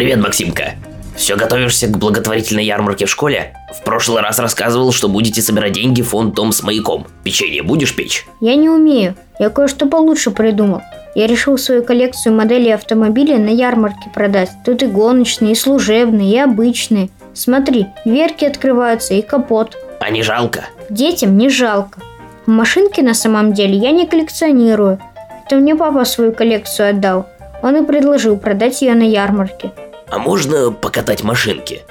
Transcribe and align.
Привет, 0.00 0.18
Максимка. 0.18 0.76
Все 1.14 1.36
готовишься 1.36 1.86
к 1.86 1.98
благотворительной 1.98 2.64
ярмарке 2.64 3.04
в 3.04 3.10
школе? 3.10 3.52
В 3.78 3.84
прошлый 3.84 4.22
раз 4.22 4.38
рассказывал, 4.38 4.92
что 4.92 5.10
будете 5.10 5.42
собирать 5.42 5.72
деньги 5.72 6.00
в 6.00 6.08
фонд 6.08 6.34
«Дом 6.34 6.52
с 6.52 6.62
маяком». 6.62 7.06
Печенье 7.22 7.62
будешь 7.62 7.94
печь? 7.94 8.26
Я 8.40 8.54
не 8.54 8.70
умею. 8.70 9.14
Я 9.38 9.50
кое-что 9.50 9.84
получше 9.84 10.30
придумал. 10.30 10.80
Я 11.14 11.26
решил 11.26 11.58
свою 11.58 11.84
коллекцию 11.84 12.34
моделей 12.34 12.70
автомобилей 12.70 13.36
на 13.36 13.50
ярмарке 13.50 14.08
продать. 14.14 14.48
Тут 14.64 14.82
и 14.82 14.86
гоночные, 14.86 15.52
и 15.52 15.54
служебные, 15.54 16.32
и 16.32 16.38
обычные. 16.38 17.10
Смотри, 17.34 17.84
дверки 18.06 18.46
открываются 18.46 19.12
и 19.12 19.20
капот. 19.20 19.76
А 20.00 20.08
не 20.08 20.22
жалко? 20.22 20.64
Детям 20.88 21.36
не 21.36 21.50
жалко. 21.50 22.00
Машинки 22.46 23.02
на 23.02 23.12
самом 23.12 23.52
деле 23.52 23.76
я 23.76 23.90
не 23.90 24.06
коллекционирую. 24.06 24.98
Это 25.44 25.56
мне 25.56 25.76
папа 25.76 26.06
свою 26.06 26.32
коллекцию 26.32 26.88
отдал. 26.88 27.26
Он 27.62 27.76
и 27.76 27.84
предложил 27.84 28.38
продать 28.38 28.80
ее 28.80 28.94
на 28.94 29.02
ярмарке. 29.02 29.72
А 30.10 30.18
можно 30.18 30.72
покатать 30.72 31.22
машинки? 31.22 31.82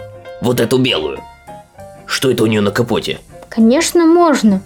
Вот 0.42 0.60
эту 0.60 0.78
белую. 0.78 1.20
Что 2.06 2.30
это 2.30 2.44
у 2.44 2.48
нее 2.48 2.60
на 2.60 2.72
капоте? 2.72 3.20
Конечно, 3.48 4.06
можно. 4.06 4.62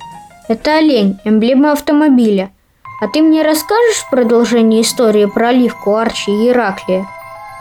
Это 0.48 0.78
олень, 0.78 1.20
эмблема 1.24 1.72
автомобиля. 1.72 2.52
А 3.00 3.08
ты 3.08 3.22
мне 3.22 3.44
расскажешь 3.44 3.98
в 3.98 4.10
продолжении 4.10 4.82
истории 4.82 5.26
про 5.26 5.50
Оливку, 5.50 5.96
Арчи 5.96 6.32
и 6.32 6.50
Ираклия? 6.50 7.08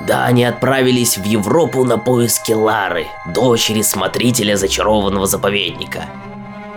Да, 0.06 0.24
они 0.24 0.45
отправились 0.45 1.19
в 1.19 1.24
Европу 1.24 1.84
на 1.84 1.98
поиски 1.98 2.52
Лары, 2.52 3.06
дочери 3.34 3.83
смотрителя 3.83 4.56
зачарованного 4.56 5.27
заповедника. 5.27 6.06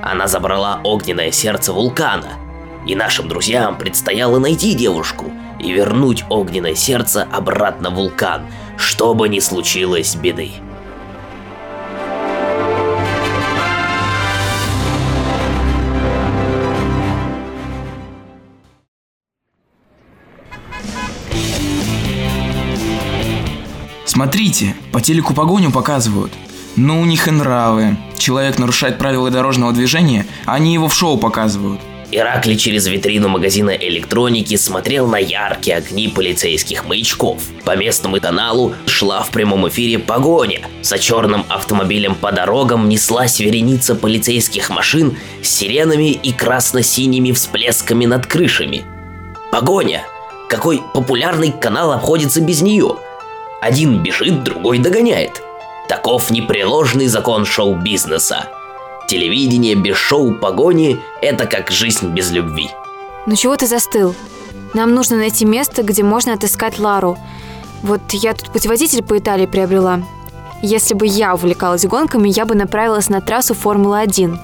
Она 0.01 0.27
забрала 0.27 0.81
огненное 0.83 1.31
сердце 1.31 1.71
вулкана, 1.71 2.33
и 2.85 2.95
нашим 2.95 3.29
друзьям 3.29 3.77
предстояло 3.77 4.39
найти 4.39 4.73
девушку 4.73 5.31
и 5.59 5.71
вернуть 5.71 6.25
огненное 6.29 6.75
сердце 6.75 7.27
обратно 7.31 7.89
в 7.91 7.95
вулкан– 7.95 8.45
что 8.77 9.13
бы 9.13 9.29
ни 9.29 9.39
случилось 9.39 10.15
беды. 10.15 10.51
Смотрите, 24.05 24.75
по 24.91 25.01
телеку 25.01 25.33
погоню 25.33 25.71
показывают. 25.71 26.31
Ну 26.77 27.01
у 27.01 27.05
них 27.05 27.27
и 27.27 27.31
нравы. 27.31 27.97
Человек 28.17 28.57
нарушает 28.57 28.97
правила 28.97 29.29
дорожного 29.29 29.73
движения, 29.73 30.25
а 30.45 30.55
они 30.55 30.73
его 30.73 30.87
в 30.87 30.93
шоу 30.93 31.17
показывают– 31.17 31.81
Иракли 32.11 32.55
через 32.55 32.87
витрину 32.87 33.29
магазина 33.29 33.71
электроники 33.71 34.55
смотрел 34.55 35.07
на 35.07 35.17
яркие 35.17 35.77
огни 35.77 36.07
полицейских 36.07 36.85
маячков. 36.85 37.41
По 37.63 37.75
местному 37.75 38.21
каналу 38.21 38.73
шла 38.85 39.23
в 39.23 39.31
прямом 39.31 39.67
эфире 39.69 39.99
погоня. 39.99 40.61
За 40.81 40.99
черным 40.99 41.45
автомобилем 41.49 42.15
по 42.15 42.31
дорогам 42.31 42.87
неслась 42.89 43.39
вереница 43.39 43.95
полицейских 43.95 44.69
машин 44.69 45.17
с 45.41 45.49
сиренами 45.49 46.11
и 46.11 46.31
красно-синими 46.31 47.31
всплесками 47.31 48.05
над 48.05 48.25
крышами. 48.27 48.85
Погоня! 49.51 50.03
Какой 50.47 50.81
популярный 50.93 51.51
канал 51.51 51.91
обходится 51.91 52.39
без 52.39 52.61
нее? 52.61 52.97
Один 53.61 54.03
бежит, 54.03 54.43
другой 54.43 54.77
догоняет. 54.77 55.41
Таков 55.89 56.29
непреложный 56.29 57.07
закон 57.07 57.45
шоу-бизнеса. 57.45 58.47
Телевидение 59.07 59.75
без 59.75 59.97
шоу 59.97 60.33
погони– 60.33 60.99
это 61.21 61.45
как 61.45 61.69
жизнь 61.69 62.07
без 62.07 62.31
любви. 62.31 62.69
Ну 63.27 63.35
чего 63.35 63.55
ты 63.55 63.67
застыл? 63.67 64.15
Нам 64.73 64.95
нужно 64.95 65.17
найти 65.17 65.45
место, 65.45 65.83
где 65.83 66.01
можно 66.01 66.33
отыскать 66.33 66.79
Лару. 66.79 67.15
Вот 67.83 68.01
я 68.13 68.33
тут 68.33 68.51
путеводитель 68.51 69.03
по 69.03 69.17
Италии 69.17 69.45
приобрела. 69.45 70.01
Если 70.63 70.95
бы 70.95 71.05
я 71.05 71.35
увлекалась 71.35 71.85
гонками, 71.85 72.29
я 72.29 72.45
бы 72.45 72.55
направилась 72.55 73.09
на 73.09 73.21
трассу 73.21 73.53
Формулы-1. 73.53 74.39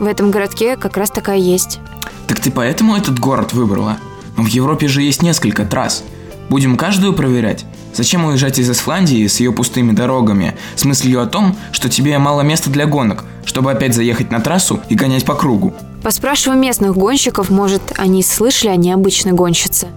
В 0.00 0.06
этом 0.06 0.32
городке 0.32 0.76
как 0.76 0.96
раз 0.96 1.10
такая 1.10 1.38
есть. 1.38 1.78
Так 2.26 2.40
ты 2.40 2.50
поэтому 2.50 2.96
этот 2.96 3.20
город 3.20 3.52
выбрала? 3.52 3.98
Но 4.36 4.42
в 4.42 4.48
Европе 4.48 4.88
же 4.88 5.02
есть 5.02 5.22
несколько 5.22 5.64
трасс. 5.64 6.02
Будем 6.48 6.76
каждую 6.76 7.12
проверять? 7.12 7.64
Зачем 7.94 8.24
уезжать 8.24 8.58
из 8.58 8.68
Исландии 8.68 9.24
с 9.24 9.38
ее 9.38 9.52
пустыми 9.52 9.92
дорогами, 9.92 10.56
с 10.74 10.84
мыслью 10.84 11.22
о 11.22 11.26
том, 11.26 11.56
что 11.70 11.88
тебе 11.88 12.18
мало 12.18 12.40
места 12.40 12.70
для 12.70 12.86
гонок, 12.86 13.24
чтобы 13.44 13.70
опять 13.72 13.94
заехать 13.94 14.30
на 14.30 14.40
трассу 14.40 14.80
и 14.88 14.94
гонять 14.94 15.24
по 15.24 15.34
кругу? 15.34 15.74
Поспрашивай 16.02 16.56
местных 16.56 16.96
гонщиков, 16.96 17.50
может, 17.50 17.82
они 17.96 18.22
слышали 18.22 18.70
о 18.70 18.76
необычной 18.76 19.32
гонщице. 19.32 19.88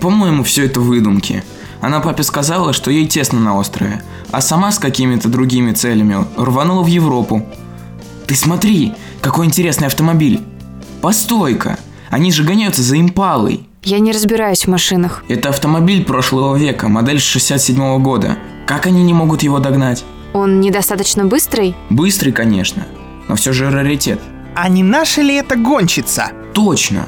По-моему, 0.00 0.44
все 0.44 0.66
это 0.66 0.80
выдумки. 0.80 1.42
Она 1.80 2.00
папе 2.00 2.22
сказала, 2.22 2.72
что 2.72 2.90
ей 2.90 3.06
тесно 3.06 3.40
на 3.40 3.56
острове, 3.56 4.02
а 4.30 4.40
сама 4.40 4.72
с 4.72 4.78
какими-то 4.78 5.28
другими 5.28 5.72
целями 5.72 6.16
рванула 6.36 6.82
в 6.82 6.86
Европу. 6.86 7.46
Ты 8.26 8.34
смотри, 8.34 8.94
какой 9.20 9.46
интересный 9.46 9.86
автомобиль. 9.86 10.40
Постой-ка, 11.00 11.78
они 12.10 12.32
же 12.32 12.42
гоняются 12.42 12.82
за 12.82 13.00
импалой. 13.00 13.66
Я 13.84 14.00
не 14.00 14.10
разбираюсь 14.10 14.64
в 14.64 14.68
машинах. 14.68 15.22
Это 15.28 15.50
автомобиль 15.50 16.04
прошлого 16.04 16.56
века, 16.56 16.88
модель 16.88 17.20
67 17.20 17.80
-го 17.80 17.98
года. 17.98 18.36
Как 18.66 18.86
они 18.86 19.04
не 19.04 19.14
могут 19.14 19.42
его 19.42 19.60
догнать? 19.60 20.04
Он 20.36 20.60
недостаточно 20.60 21.24
быстрый? 21.24 21.74
Быстрый, 21.88 22.30
конечно, 22.30 22.86
но 23.26 23.36
все 23.36 23.54
же 23.54 23.70
раритет. 23.70 24.20
А 24.54 24.68
не 24.68 24.82
наша 24.82 25.22
ли 25.22 25.34
это 25.34 25.56
гонщица? 25.56 26.30
Точно. 26.52 27.06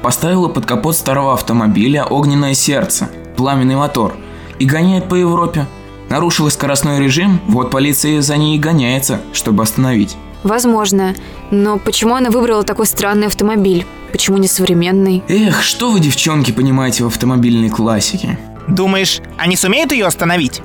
Поставила 0.00 0.46
под 0.46 0.64
капот 0.64 0.94
старого 0.94 1.32
автомобиля 1.32 2.04
огненное 2.04 2.54
сердце, 2.54 3.10
пламенный 3.36 3.74
мотор, 3.74 4.14
и 4.60 4.64
гоняет 4.64 5.08
по 5.08 5.16
Европе. 5.16 5.66
Нарушила 6.08 6.50
скоростной 6.50 7.00
режим, 7.00 7.40
вот 7.48 7.72
полиция 7.72 8.22
за 8.22 8.36
ней 8.36 8.54
и 8.54 8.60
гоняется, 8.60 9.20
чтобы 9.32 9.64
остановить. 9.64 10.16
Возможно. 10.44 11.16
Но 11.50 11.78
почему 11.78 12.14
она 12.14 12.30
выбрала 12.30 12.62
такой 12.62 12.86
странный 12.86 13.26
автомобиль? 13.26 13.86
Почему 14.12 14.38
не 14.38 14.46
современный? 14.46 15.24
Эх, 15.26 15.64
что 15.64 15.90
вы, 15.90 15.98
девчонки, 15.98 16.52
понимаете 16.52 17.02
в 17.02 17.08
автомобильной 17.08 17.70
классике? 17.70 18.38
Думаешь, 18.68 19.20
они 19.36 19.56
сумеют 19.56 19.90
ее 19.90 20.06
остановить? 20.06 20.62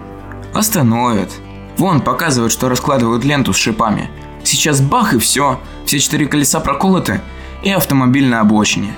Остановят. 0.54 1.30
Вон, 1.78 2.02
показывают, 2.02 2.54
что 2.54 2.70
раскладывают 2.70 3.24
ленту 3.24 3.54
с 3.54 3.58
шипами. 3.58 4.10
Сейчас 4.44 4.82
бах 4.82 5.14
и 5.14 5.20
все. 5.20 5.60
Все 5.86 6.00
четыре 6.00 6.28
колеса 6.28 6.60
проколоты, 6.60 7.22
и 7.64 7.70
автомобиль 7.70 8.28
на 8.28 8.42
обочине. 8.42 8.94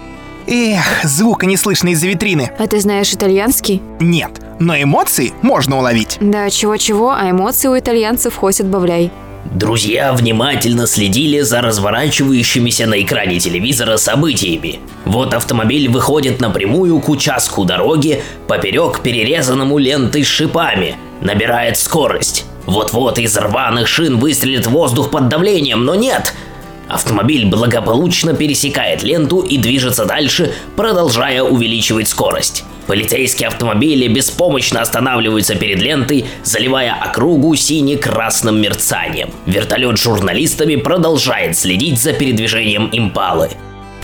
Эх, 0.48 1.04
звука 1.04 1.46
не 1.46 1.58
слышно 1.58 1.90
из-за 1.90 2.08
витрины. 2.08 2.52
А 2.60 2.68
ты 2.68 2.80
знаешь 2.80 3.12
итальянский? 3.12 3.82
Нет, 4.00 4.42
но 4.60 4.80
эмоции 4.80 5.34
можно 5.42 5.78
уловить. 5.78 6.18
Да, 6.20 6.50
чего-чего, 6.50 7.12
а 7.12 7.32
эмоции 7.32 7.68
у 7.68 7.78
итальянцев 7.78 8.36
хоть 8.36 8.62
отбавляй. 8.62 9.12
Друзья 9.54 10.12
внимательно 10.14 10.88
следили 10.88 11.42
за 11.42 11.62
разворачивающимися 11.62 12.88
на 12.88 13.02
экране 13.02 13.40
телевизора 13.40 13.98
событиями. 13.98 14.80
Вот 15.06 15.34
автомобиль 15.34 15.88
выходит 15.88 16.42
напрямую 16.42 17.00
к 17.00 17.10
участку 17.10 17.64
дороги 17.64 18.22
поперек 18.48 19.00
перерезанному 19.02 19.78
лентой 19.78 20.24
с 20.24 20.28
шипами, 20.28 20.96
набирает 21.22 21.78
скорость. 21.78 22.46
Вот-вот 22.66 23.20
из 23.20 23.38
рваных 23.38 23.88
шин 23.88 24.18
выстрелит 24.18 24.68
воздух 24.68 25.12
под 25.12 25.30
давлением, 25.30 25.86
но 25.86 25.96
нет. 25.96 26.34
Автомобиль 26.88 27.46
благополучно 27.46 28.34
пересекает 28.34 29.04
ленту 29.04 29.42
и 29.42 29.58
движется 29.58 30.06
дальше, 30.06 30.54
продолжая 30.76 31.42
увеличивать 31.42 32.08
скорость. 32.08 32.64
Полицейские 32.86 33.48
автомобили 33.48 34.08
беспомощно 34.08 34.82
останавливаются 34.82 35.56
перед 35.56 35.82
лентой, 35.82 36.26
заливая 36.44 36.94
округу 36.94 37.56
сине-красным 37.56 38.62
мерцанием. 38.62 39.32
Вертолет 39.48 39.98
с 39.98 40.04
журналистами 40.04 40.76
продолжает 40.76 41.58
следить 41.58 42.00
за 42.00 42.14
передвижением 42.14 42.90
импалы. 42.92 43.50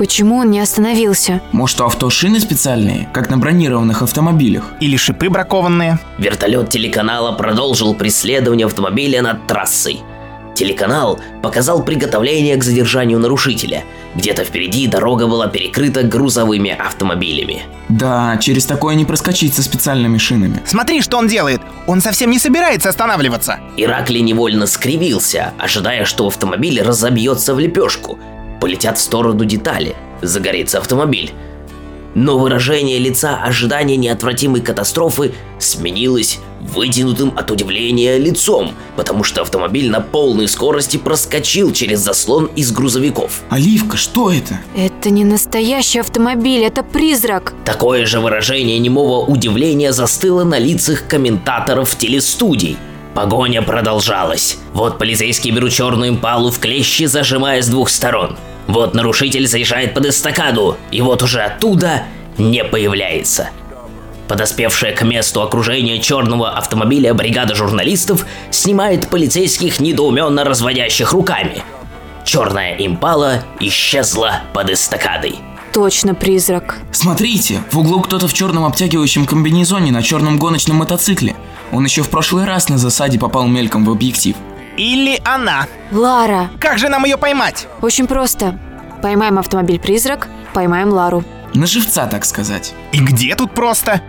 Почему 0.01 0.37
он 0.37 0.49
не 0.49 0.59
остановился? 0.59 1.41
Может, 1.51 1.79
у 1.79 1.85
авто 1.85 2.09
шины 2.09 2.39
специальные, 2.39 3.07
как 3.13 3.29
на 3.29 3.37
бронированных 3.37 4.01
автомобилях? 4.01 4.63
Или 4.79 4.97
шипы 4.97 5.29
бракованные? 5.29 5.99
Вертолет 6.17 6.71
телеканала 6.71 7.33
продолжил 7.33 7.93
преследование 7.93 8.65
автомобиля 8.65 9.21
над 9.21 9.45
трассой. 9.45 10.01
Телеканал 10.55 11.19
показал 11.43 11.83
приготовление 11.83 12.57
к 12.57 12.63
задержанию 12.63 13.19
нарушителя. 13.19 13.83
Где-то 14.15 14.43
впереди 14.43 14.87
дорога 14.87 15.27
была 15.27 15.47
перекрыта 15.47 16.01
грузовыми 16.01 16.71
автомобилями. 16.71 17.61
Да, 17.87 18.37
через 18.41 18.65
такое 18.65 18.95
не 18.95 19.05
проскочить 19.05 19.53
со 19.53 19.61
специальными 19.61 20.17
шинами. 20.17 20.63
Смотри, 20.65 21.03
что 21.03 21.19
он 21.19 21.27
делает! 21.27 21.61
Он 21.85 22.01
совсем 22.01 22.31
не 22.31 22.39
собирается 22.39 22.89
останавливаться! 22.89 23.59
Иракли 23.77 24.17
невольно 24.17 24.65
скривился, 24.65 25.53
ожидая, 25.59 26.05
что 26.05 26.25
автомобиль 26.25 26.81
разобьется 26.81 27.53
в 27.53 27.59
лепешку. 27.59 28.17
Полетят 28.61 28.99
в 28.99 29.01
сторону 29.01 29.43
детали. 29.43 29.95
Загорится 30.21 30.77
автомобиль. 30.77 31.33
Но 32.13 32.37
выражение 32.37 32.99
лица 32.99 33.41
ожидания 33.41 33.97
неотвратимой 33.97 34.61
катастрофы 34.61 35.33
сменилось 35.59 36.39
вытянутым 36.59 37.33
от 37.35 37.49
удивления 37.49 38.19
лицом, 38.19 38.73
потому 38.95 39.23
что 39.23 39.41
автомобиль 39.41 39.89
на 39.89 39.99
полной 39.99 40.47
скорости 40.47 40.97
проскочил 40.97 41.73
через 41.73 42.01
заслон 42.01 42.51
из 42.55 42.71
грузовиков. 42.71 43.41
Оливка, 43.49 43.97
что 43.97 44.31
это? 44.31 44.59
Это 44.75 45.09
не 45.09 45.25
настоящий 45.25 45.99
автомобиль, 45.99 46.63
это 46.63 46.83
призрак. 46.83 47.53
Такое 47.65 48.05
же 48.05 48.19
выражение 48.19 48.77
немого 48.77 49.25
удивления 49.25 49.91
застыло 49.91 50.43
на 50.43 50.59
лицах 50.59 51.07
комментаторов 51.07 51.97
телестудий. 51.97 52.77
Погоня 53.15 53.61
продолжалась. 53.61 54.57
Вот 54.73 54.97
полицейские 54.97 55.53
берут 55.53 55.71
черную 55.71 56.11
импалу 56.11 56.51
в 56.51 56.59
клещи, 56.59 57.05
зажимая 57.05 57.61
с 57.61 57.67
двух 57.67 57.89
сторон. 57.89 58.37
Вот 58.71 58.93
нарушитель 58.93 59.47
заезжает 59.47 59.93
под 59.93 60.05
эстакаду, 60.05 60.77
и 60.91 61.01
вот 61.01 61.21
уже 61.23 61.41
оттуда 61.41 62.03
не 62.37 62.63
появляется. 62.63 63.49
Подоспевшая 64.29 64.95
к 64.95 65.01
месту 65.01 65.41
окружения 65.41 65.99
черного 65.99 66.51
автомобиля 66.51 67.13
бригада 67.13 67.53
журналистов 67.53 68.25
снимает 68.49 69.09
полицейских 69.09 69.81
недоуменно 69.81 70.45
разводящих 70.45 71.11
руками. 71.11 71.63
Черная 72.23 72.77
импала 72.77 73.43
исчезла 73.59 74.43
под 74.53 74.69
эстакадой. 74.69 75.35
Точно 75.73 76.15
призрак. 76.15 76.79
Смотрите, 76.93 77.61
в 77.71 77.79
углу 77.79 77.99
кто-то 77.99 78.29
в 78.29 78.33
черном 78.33 78.63
обтягивающем 78.63 79.25
комбинезоне 79.25 79.91
на 79.91 80.01
черном 80.01 80.39
гоночном 80.39 80.77
мотоцикле. 80.77 81.35
Он 81.73 81.83
еще 81.83 82.03
в 82.03 82.09
прошлый 82.09 82.45
раз 82.45 82.69
на 82.69 82.77
засаде 82.77 83.19
попал 83.19 83.47
мельком 83.47 83.83
в 83.83 83.91
объектив. 83.91 84.37
Или 84.81 85.21
она. 85.23 85.67
Лара. 85.91 86.49
Как 86.59 86.79
же 86.79 86.89
нам 86.89 87.05
ее 87.05 87.15
поймать? 87.15 87.67
Очень 87.83 88.07
просто. 88.07 88.57
Поймаем 89.03 89.37
автомобиль-призрак, 89.37 90.27
поймаем 90.55 90.89
Лару. 90.89 91.23
На 91.53 91.67
живца, 91.67 92.07
так 92.07 92.25
сказать. 92.25 92.73
И 92.91 92.99
где 92.99 93.35
тут 93.35 93.53
просто? 93.53 94.01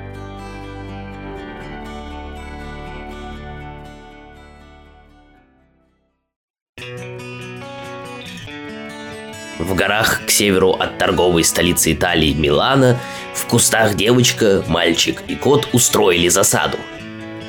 В 9.58 9.74
горах 9.74 10.22
к 10.26 10.30
северу 10.30 10.70
от 10.70 10.96
торговой 10.96 11.44
столицы 11.44 11.92
Италии 11.92 12.32
Милана 12.32 12.98
в 13.34 13.44
кустах 13.44 13.94
девочка, 13.94 14.64
мальчик 14.69 15.22
и 15.28 15.34
кот 15.34 15.69
устроили 15.74 16.28
засаду. 16.28 16.78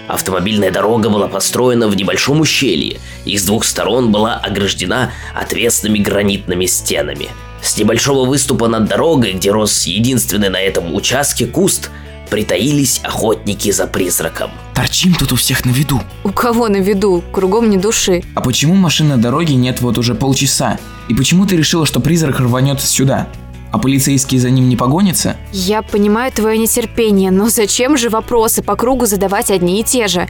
Автомобильная 0.08 0.72
дорога 0.72 1.10
была 1.10 1.28
построена 1.28 1.88
в 1.88 1.96
небольшом 1.96 2.42
ущелье 2.42 3.00
и 3.26 3.38
с 3.38 3.44
двух 3.44 3.64
сторон 3.64 4.12
была 4.12 4.36
ограждена 4.36 5.12
отвесными 5.34 6.00
гранитными 6.00 6.66
стенами. 6.66 7.30
С 7.62 7.78
небольшого 7.78 8.26
выступа 8.26 8.68
над 8.68 8.86
дорогой, 8.90 9.34
где 9.34 9.52
рос 9.52 9.84
единственный 9.84 10.50
на 10.50 10.60
этом 10.60 10.94
участке 10.94 11.46
куст, 11.46 11.90
притаились 12.30 13.00
охотники 13.04 13.72
за 13.72 13.88
призраком. 13.88 14.52
Торчим 14.76 15.14
тут 15.14 15.32
у 15.32 15.36
всех 15.36 15.64
на 15.66 15.70
виду. 15.70 16.02
У 16.24 16.32
кого 16.32 16.68
на 16.68 16.78
виду? 16.78 17.24
Кругом 17.32 17.70
ни 17.70 17.78
души. 17.78 18.24
А 18.36 18.42
почему 18.42 18.76
машин 18.76 19.08
на 19.08 19.18
дороге 19.18 19.56
нет 19.56 19.82
вот 19.82 19.98
уже 19.98 20.16
полчаса? 20.16 20.80
И 21.08 21.14
почему 21.14 21.46
ты 21.46 21.56
решила, 21.56 21.86
что 21.86 22.00
призрак 22.00 22.40
рванет 22.40 22.82
сюда? 22.82 23.28
А 23.74 23.80
полицейские 23.80 24.40
за 24.40 24.52
ним 24.52 24.70
не 24.70 24.78
погонятся? 24.78 25.36
Я 25.52 25.82
понимаю 25.82 26.32
твое 26.32 26.60
нетерпение, 26.60 27.32
но 27.32 27.50
зачем 27.50 27.98
же 27.98 28.12
вопросы 28.12 28.62
по 28.62 28.76
кругу 28.76 29.08
задавать 29.08 29.50
одни 29.50 29.80
и 29.80 29.84
те 29.84 30.08
же? 30.08 30.30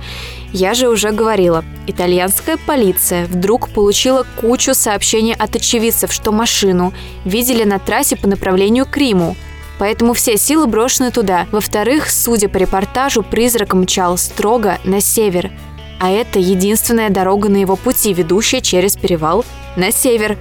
Я 0.53 0.73
же 0.73 0.87
уже 0.87 1.11
говорила, 1.11 1.65
итальянская 1.85 2.55
полиция 2.55 3.25
вдруг 3.25 3.67
получила 3.67 4.25
кучу 4.39 4.73
сообщений 4.73 5.33
от 5.33 5.57
очевидцев, 5.57 6.13
что 6.13 6.31
машину 6.31 6.93
видели 7.25 7.65
на 7.65 7.79
трассе 7.79 8.15
по 8.15 8.29
направлению 8.29 8.85
к 8.85 8.95
Риму. 8.95 9.35
Поэтому 9.77 10.13
все 10.13 10.37
силы 10.37 10.65
брошены 10.65 11.11
туда. 11.11 11.45
Во-вторых, 11.51 12.09
судя 12.09 12.47
по 12.47 12.55
репортажу, 12.55 13.23
призрак 13.23 13.73
мчал 13.73 14.17
строго 14.17 14.77
на 14.85 15.01
север. 15.01 15.51
А 15.99 16.09
это 16.09 16.39
единственная 16.39 17.09
дорога 17.09 17.49
на 17.49 17.57
его 17.57 17.75
пути, 17.75 18.13
ведущая 18.13 18.61
через 18.61 18.95
перевал 18.95 19.43
на 19.75 19.91
север. 19.91 20.37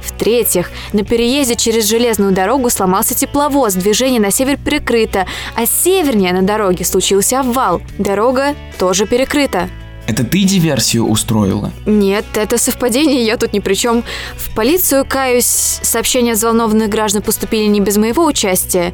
В-третьих, 0.00 0.70
на 0.92 1.04
переезде 1.04 1.56
через 1.56 1.88
железную 1.88 2.32
дорогу 2.32 2.70
сломался 2.70 3.14
тепловоз, 3.14 3.74
движение 3.74 4.20
на 4.20 4.30
север 4.30 4.56
перекрыто, 4.56 5.26
а 5.54 5.66
севернее 5.66 6.32
на 6.32 6.42
дороге 6.42 6.84
случился 6.84 7.40
обвал. 7.40 7.82
Дорога 7.98 8.54
тоже 8.78 9.06
перекрыта. 9.06 9.68
Это 10.06 10.22
ты 10.22 10.44
диверсию 10.44 11.06
устроила? 11.06 11.72
Нет, 11.86 12.26
это 12.34 12.58
совпадение, 12.58 13.24
я 13.24 13.38
тут 13.38 13.52
ни 13.54 13.60
при 13.60 13.74
чем. 13.74 14.04
В 14.36 14.54
полицию, 14.54 15.06
каюсь, 15.08 15.78
сообщения 15.82 16.32
от 16.32 16.38
взволнованных 16.38 16.90
граждан 16.90 17.22
поступили 17.22 17.64
не 17.66 17.80
без 17.80 17.96
моего 17.96 18.26
участия. 18.26 18.92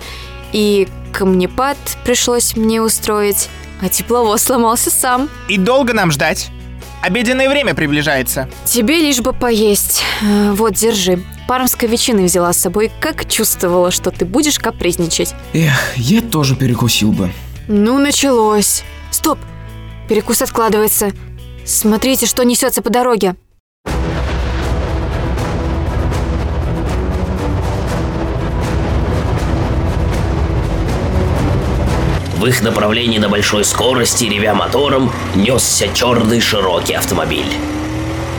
И 0.52 0.86
камнепад 1.12 1.76
пришлось 2.04 2.56
мне 2.56 2.81
устроить, 2.81 3.48
а 3.82 3.88
тепловоз 3.88 4.43
сломался 4.43 4.90
сам. 4.90 5.28
И 5.48 5.58
долго 5.58 5.93
нам 5.94 6.12
ждать? 6.12 6.50
Обеденное 7.02 7.49
время 7.49 7.75
приближается. 7.75 8.49
Тебе 8.67 9.00
лишь 9.00 9.20
бы 9.20 9.32
поесть. 9.32 10.02
Э, 10.23 10.52
Вот, 10.52 10.75
держи. 10.75 11.23
Пармской 11.49 11.88
ветчины 11.88 12.25
взяла 12.25 12.52
с 12.52 12.58
собой, 12.58 12.93
как 13.00 13.29
чувствовала, 13.29 13.91
что 13.91 14.11
ты 14.11 14.25
будешь 14.25 14.58
капризничать. 14.58 15.35
Эх, 15.55 15.97
я 15.97 16.20
тоже 16.20 16.55
перекусил 16.56 17.12
бы. 17.12 17.31
Ну, 17.69 17.99
началось. 17.99 18.82
Стоп! 19.11 19.38
Перекус 20.08 20.43
откладывается. 20.43 21.11
Смотрите, 21.64 22.26
что 22.26 22.44
несется 22.44 22.82
по 22.82 22.91
дороге. 22.91 23.35
В 32.40 32.46
их 32.46 32.62
направлении 32.62 33.19
на 33.19 33.28
большой 33.28 33.66
скорости, 33.66 34.25
ревя 34.25 34.54
мотором, 34.54 35.12
несся 35.34 35.88
черный 35.92 36.40
широкий 36.40 36.94
автомобиль. 36.94 37.52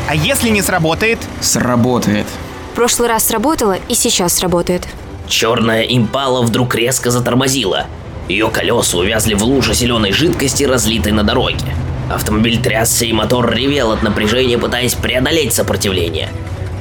А 0.10 0.16
если 0.16 0.50
не 0.50 0.64
сработает? 0.64 1.20
Сработает. 1.40 2.26
В 2.72 2.76
прошлый 2.76 3.10
раз 3.10 3.28
сработало 3.28 3.78
и 3.90 3.94
сейчас 3.94 4.34
сработает. 4.34 4.88
Черная 5.28 5.84
импала 5.84 6.42
вдруг 6.42 6.74
резко 6.74 7.12
затормозила. 7.12 7.86
Ее 8.28 8.50
колеса 8.50 8.98
увязли 8.98 9.36
в 9.36 9.44
луже 9.44 9.76
зеленой 9.76 10.14
жидкости, 10.14 10.64
разлитой 10.64 11.12
на 11.12 11.24
дороге. 11.24 11.76
Автомобиль 12.12 12.60
трясся 12.60 13.06
и 13.06 13.14
мотор 13.14 13.54
ревел 13.54 13.92
от 13.92 14.02
напряжения, 14.02 14.58
пытаясь 14.58 14.96
преодолеть 14.96 15.54
сопротивление. 15.54 16.30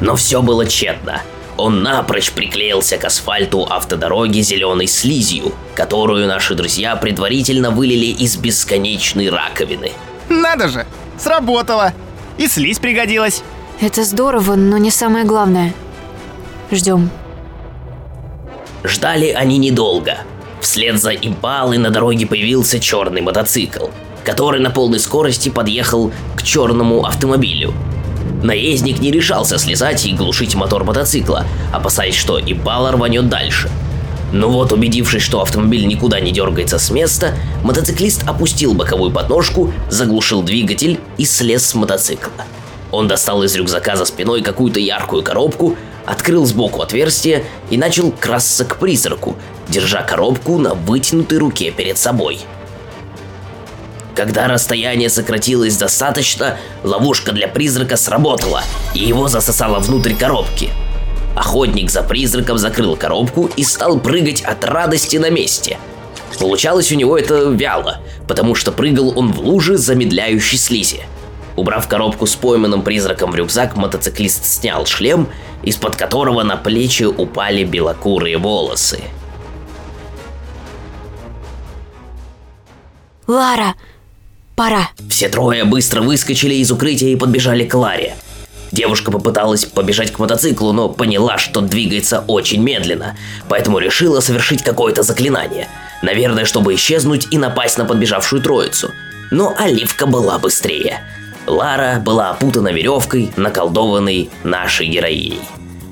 Но 0.00 0.16
все 0.16 0.40
было 0.40 0.64
тщетно. 0.64 1.20
Он 1.56 1.82
напрочь 1.82 2.32
приклеился 2.32 2.96
к 2.96 3.04
асфальту 3.04 3.66
автодороги 3.68 4.40
зеленой 4.40 4.86
слизью, 4.86 5.52
которую 5.74 6.26
наши 6.26 6.54
друзья 6.54 6.96
предварительно 6.96 7.70
вылили 7.70 8.06
из 8.06 8.36
бесконечной 8.36 9.28
раковины. 9.28 9.92
Надо 10.28 10.68
же! 10.68 10.86
Сработало! 11.18 11.92
И 12.38 12.46
слизь 12.46 12.78
пригодилась. 12.78 13.42
Это 13.80 14.04
здорово, 14.04 14.54
но 14.54 14.78
не 14.78 14.90
самое 14.90 15.24
главное. 15.24 15.74
Ждем. 16.70 17.10
Ждали 18.84 19.28
они 19.28 19.58
недолго. 19.58 20.18
Вслед 20.60 21.00
за 21.00 21.10
импалой 21.10 21.78
на 21.78 21.90
дороге 21.90 22.26
появился 22.26 22.78
черный 22.78 23.22
мотоцикл, 23.22 23.86
который 24.24 24.60
на 24.60 24.70
полной 24.70 25.00
скорости 25.00 25.48
подъехал 25.48 26.12
к 26.36 26.42
черному 26.42 27.04
автомобилю. 27.04 27.74
Наездник 28.42 29.00
не 29.00 29.10
решался 29.10 29.58
слезать 29.58 30.06
и 30.06 30.14
глушить 30.14 30.54
мотор 30.54 30.84
мотоцикла, 30.84 31.46
опасаясь, 31.72 32.14
что 32.14 32.40
импала 32.40 32.92
рванет 32.92 33.28
дальше. 33.28 33.70
Но 34.32 34.48
вот, 34.48 34.72
убедившись, 34.72 35.22
что 35.22 35.42
автомобиль 35.42 35.86
никуда 35.86 36.20
не 36.20 36.30
дергается 36.30 36.78
с 36.78 36.90
места, 36.90 37.34
мотоциклист 37.64 38.22
опустил 38.26 38.74
боковую 38.74 39.10
подножку, 39.10 39.72
заглушил 39.90 40.42
двигатель 40.42 41.00
и 41.18 41.24
слез 41.24 41.66
с 41.66 41.74
мотоцикла. 41.74 42.32
Он 42.92 43.08
достал 43.08 43.42
из 43.42 43.54
рюкзака 43.54 43.96
за 43.96 44.04
спиной 44.04 44.42
какую-то 44.42 44.80
яркую 44.80 45.22
коробку, 45.22 45.76
открыл 46.06 46.46
сбоку 46.46 46.82
отверстие 46.82 47.44
и 47.70 47.76
начал 47.76 48.10
красться 48.10 48.64
к 48.64 48.78
призраку, 48.78 49.36
держа 49.68 50.02
коробку 50.02 50.58
на 50.58 50.74
вытянутой 50.74 51.38
руке 51.38 51.70
перед 51.70 51.98
собой. 51.98 52.40
Когда 54.20 54.48
расстояние 54.48 55.08
сократилось 55.08 55.78
достаточно, 55.78 56.58
ловушка 56.82 57.32
для 57.32 57.48
призрака 57.48 57.96
сработала, 57.96 58.62
и 58.92 58.98
его 58.98 59.28
засосало 59.28 59.78
внутрь 59.78 60.12
коробки. 60.12 60.68
Охотник 61.34 61.90
за 61.90 62.02
призраком 62.02 62.58
закрыл 62.58 62.96
коробку 62.96 63.48
и 63.56 63.64
стал 63.64 63.98
прыгать 63.98 64.42
от 64.42 64.62
радости 64.66 65.16
на 65.16 65.30
месте. 65.30 65.78
Получалось 66.38 66.92
у 66.92 66.96
него 66.96 67.16
это 67.16 67.48
вяло, 67.48 68.02
потому 68.28 68.54
что 68.54 68.72
прыгал 68.72 69.18
он 69.18 69.32
в 69.32 69.40
луже 69.40 69.78
замедляющей 69.78 70.58
слизи. 70.58 71.00
Убрав 71.56 71.88
коробку 71.88 72.26
с 72.26 72.36
пойманным 72.36 72.82
призраком 72.82 73.30
в 73.30 73.36
рюкзак, 73.36 73.74
мотоциклист 73.78 74.44
снял 74.44 74.84
шлем, 74.84 75.28
из-под 75.62 75.96
которого 75.96 76.42
на 76.42 76.58
плечи 76.58 77.04
упали 77.04 77.64
белокурые 77.64 78.36
волосы. 78.36 79.00
Лара, 83.26 83.76
пора. 84.60 84.90
Все 85.08 85.30
трое 85.30 85.64
быстро 85.64 86.02
выскочили 86.02 86.56
из 86.56 86.70
укрытия 86.70 87.08
и 87.08 87.16
подбежали 87.16 87.64
к 87.64 87.72
Ларе. 87.72 88.14
Девушка 88.72 89.10
попыталась 89.10 89.64
побежать 89.64 90.12
к 90.12 90.18
мотоциклу, 90.18 90.72
но 90.72 90.90
поняла, 90.90 91.38
что 91.38 91.62
двигается 91.62 92.24
очень 92.26 92.62
медленно, 92.62 93.16
поэтому 93.48 93.78
решила 93.78 94.20
совершить 94.20 94.62
какое-то 94.62 95.02
заклинание. 95.02 95.66
Наверное, 96.02 96.44
чтобы 96.44 96.74
исчезнуть 96.74 97.28
и 97.30 97.38
напасть 97.38 97.78
на 97.78 97.86
подбежавшую 97.86 98.42
троицу. 98.42 98.90
Но 99.30 99.54
Оливка 99.56 100.04
была 100.04 100.38
быстрее. 100.38 101.00
Лара 101.46 101.98
была 101.98 102.28
опутана 102.28 102.68
веревкой, 102.68 103.32
наколдованной 103.36 104.28
нашей 104.44 104.88
героиней. 104.88 105.40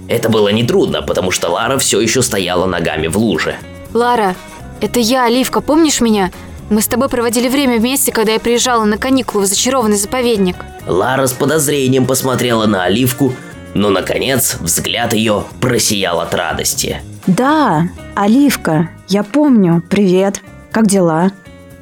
Это 0.09 0.29
было 0.29 0.51
нетрудно, 0.51 1.01
потому 1.01 1.31
что 1.31 1.49
Лара 1.49 1.79
все 1.79 2.03
еще 2.03 2.21
стояла 2.21 2.67
ногами 2.67 3.07
в 3.07 3.17
луже. 3.17 3.57
Лара, 3.95 4.37
это 4.83 5.01
я, 5.01 5.25
Оливка, 5.25 5.63
помнишь 5.63 6.03
меня? 6.03 6.31
Мы 6.71 6.83
с 6.83 6.87
тобой 6.87 7.09
проводили 7.09 7.49
время 7.49 7.79
вместе, 7.79 8.13
когда 8.13 8.33
я 8.33 8.41
приезжала 8.41 8.85
на 8.85 8.99
каникулы 8.99 9.45
в 9.45 9.47
зачарованный 9.47 9.97
заповедник. 9.97 10.57
Лара 10.87 11.27
с 11.27 11.33
подозрением 11.33 12.05
посмотрела 12.05 12.67
на 12.67 12.85
Оливку, 12.85 13.33
но, 13.75 13.89
наконец, 13.89 14.59
взгляд 14.61 15.15
ее 15.15 15.45
просиял 15.61 16.21
от 16.21 16.35
радости. 16.35 17.01
Да, 17.27 17.89
Оливка, 18.15 18.91
я 19.09 19.23
помню. 19.23 19.83
Привет. 19.89 20.43
Как 20.71 20.87
дела? 20.87 21.33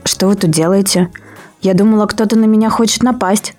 Что 0.04 0.28
вы 0.28 0.36
тут 0.36 0.50
делаете? 0.50 1.10
Я 1.62 1.74
думала, 1.74 2.06
кто-то 2.06 2.36
на 2.36 2.44
меня 2.44 2.70
хочет 2.70 3.02
напасть. 3.02 3.54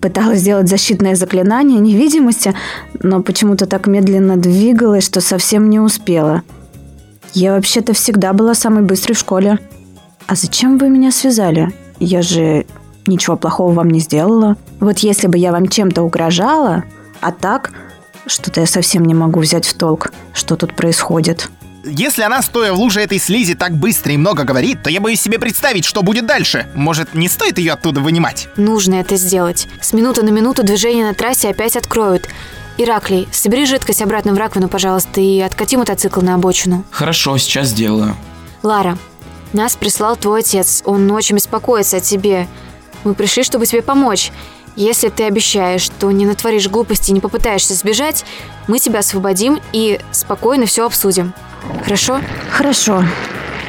Пыталась 0.00 0.38
сделать 0.38 0.68
защитное 0.68 1.14
заклинание 1.14 1.78
невидимости, 1.78 2.54
но 3.02 3.22
почему-то 3.22 3.66
так 3.66 3.86
медленно 3.86 4.38
двигалась, 4.38 5.04
что 5.04 5.20
совсем 5.20 5.68
не 5.68 5.78
успела. 5.78 6.42
Я 7.34 7.52
вообще-то 7.52 7.92
всегда 7.92 8.32
была 8.32 8.54
самой 8.54 8.82
быстрой 8.82 9.14
в 9.14 9.18
школе. 9.18 9.58
А 10.30 10.36
зачем 10.36 10.78
вы 10.78 10.90
меня 10.90 11.10
связали? 11.10 11.74
Я 11.98 12.22
же 12.22 12.64
ничего 13.08 13.36
плохого 13.36 13.72
вам 13.72 13.90
не 13.90 13.98
сделала. 13.98 14.56
Вот 14.78 15.00
если 15.00 15.26
бы 15.26 15.36
я 15.36 15.50
вам 15.50 15.66
чем-то 15.66 16.02
угрожала, 16.02 16.84
а 17.20 17.32
так, 17.32 17.72
что-то 18.26 18.60
я 18.60 18.68
совсем 18.68 19.04
не 19.06 19.12
могу 19.12 19.40
взять 19.40 19.66
в 19.66 19.74
толк, 19.74 20.12
что 20.32 20.54
тут 20.54 20.76
происходит. 20.76 21.50
Если 21.84 22.22
она, 22.22 22.42
стоя 22.42 22.72
в 22.72 22.78
луже 22.78 23.00
этой 23.00 23.18
слизи, 23.18 23.56
так 23.56 23.74
быстро 23.74 24.12
и 24.12 24.16
много 24.16 24.44
говорит, 24.44 24.84
то 24.84 24.88
я 24.88 25.00
боюсь 25.00 25.20
себе 25.20 25.40
представить, 25.40 25.84
что 25.84 26.02
будет 26.02 26.26
дальше. 26.26 26.68
Может, 26.76 27.12
не 27.12 27.28
стоит 27.28 27.58
ее 27.58 27.72
оттуда 27.72 28.00
вынимать? 28.00 28.46
Нужно 28.56 28.94
это 28.94 29.16
сделать. 29.16 29.66
С 29.80 29.92
минуты 29.92 30.22
на 30.22 30.30
минуту 30.30 30.62
движение 30.62 31.06
на 31.06 31.14
трассе 31.14 31.48
опять 31.48 31.76
откроют. 31.76 32.28
Ираклий, 32.78 33.26
собери 33.32 33.66
жидкость 33.66 34.00
обратно 34.00 34.32
в 34.32 34.38
раковину, 34.38 34.68
пожалуйста, 34.68 35.20
и 35.20 35.40
откати 35.40 35.74
мотоцикл 35.74 36.20
на 36.20 36.36
обочину. 36.36 36.84
Хорошо, 36.92 37.36
сейчас 37.36 37.70
сделаю. 37.70 38.14
Лара, 38.62 38.96
нас 39.52 39.76
прислал 39.76 40.16
твой 40.16 40.40
отец. 40.40 40.82
Он 40.84 41.10
очень 41.10 41.36
беспокоится 41.36 41.98
о 41.98 42.00
тебе. 42.00 42.46
Мы 43.04 43.14
пришли, 43.14 43.42
чтобы 43.42 43.66
тебе 43.66 43.82
помочь. 43.82 44.30
Если 44.76 45.08
ты 45.08 45.24
обещаешь, 45.24 45.82
что 45.82 46.10
не 46.10 46.26
натворишь 46.26 46.68
глупости 46.68 47.10
и 47.10 47.14
не 47.14 47.20
попытаешься 47.20 47.74
сбежать, 47.74 48.24
мы 48.68 48.78
тебя 48.78 49.00
освободим 49.00 49.60
и 49.72 49.98
спокойно 50.12 50.66
все 50.66 50.86
обсудим. 50.86 51.34
Хорошо? 51.84 52.20
Хорошо. 52.50 53.04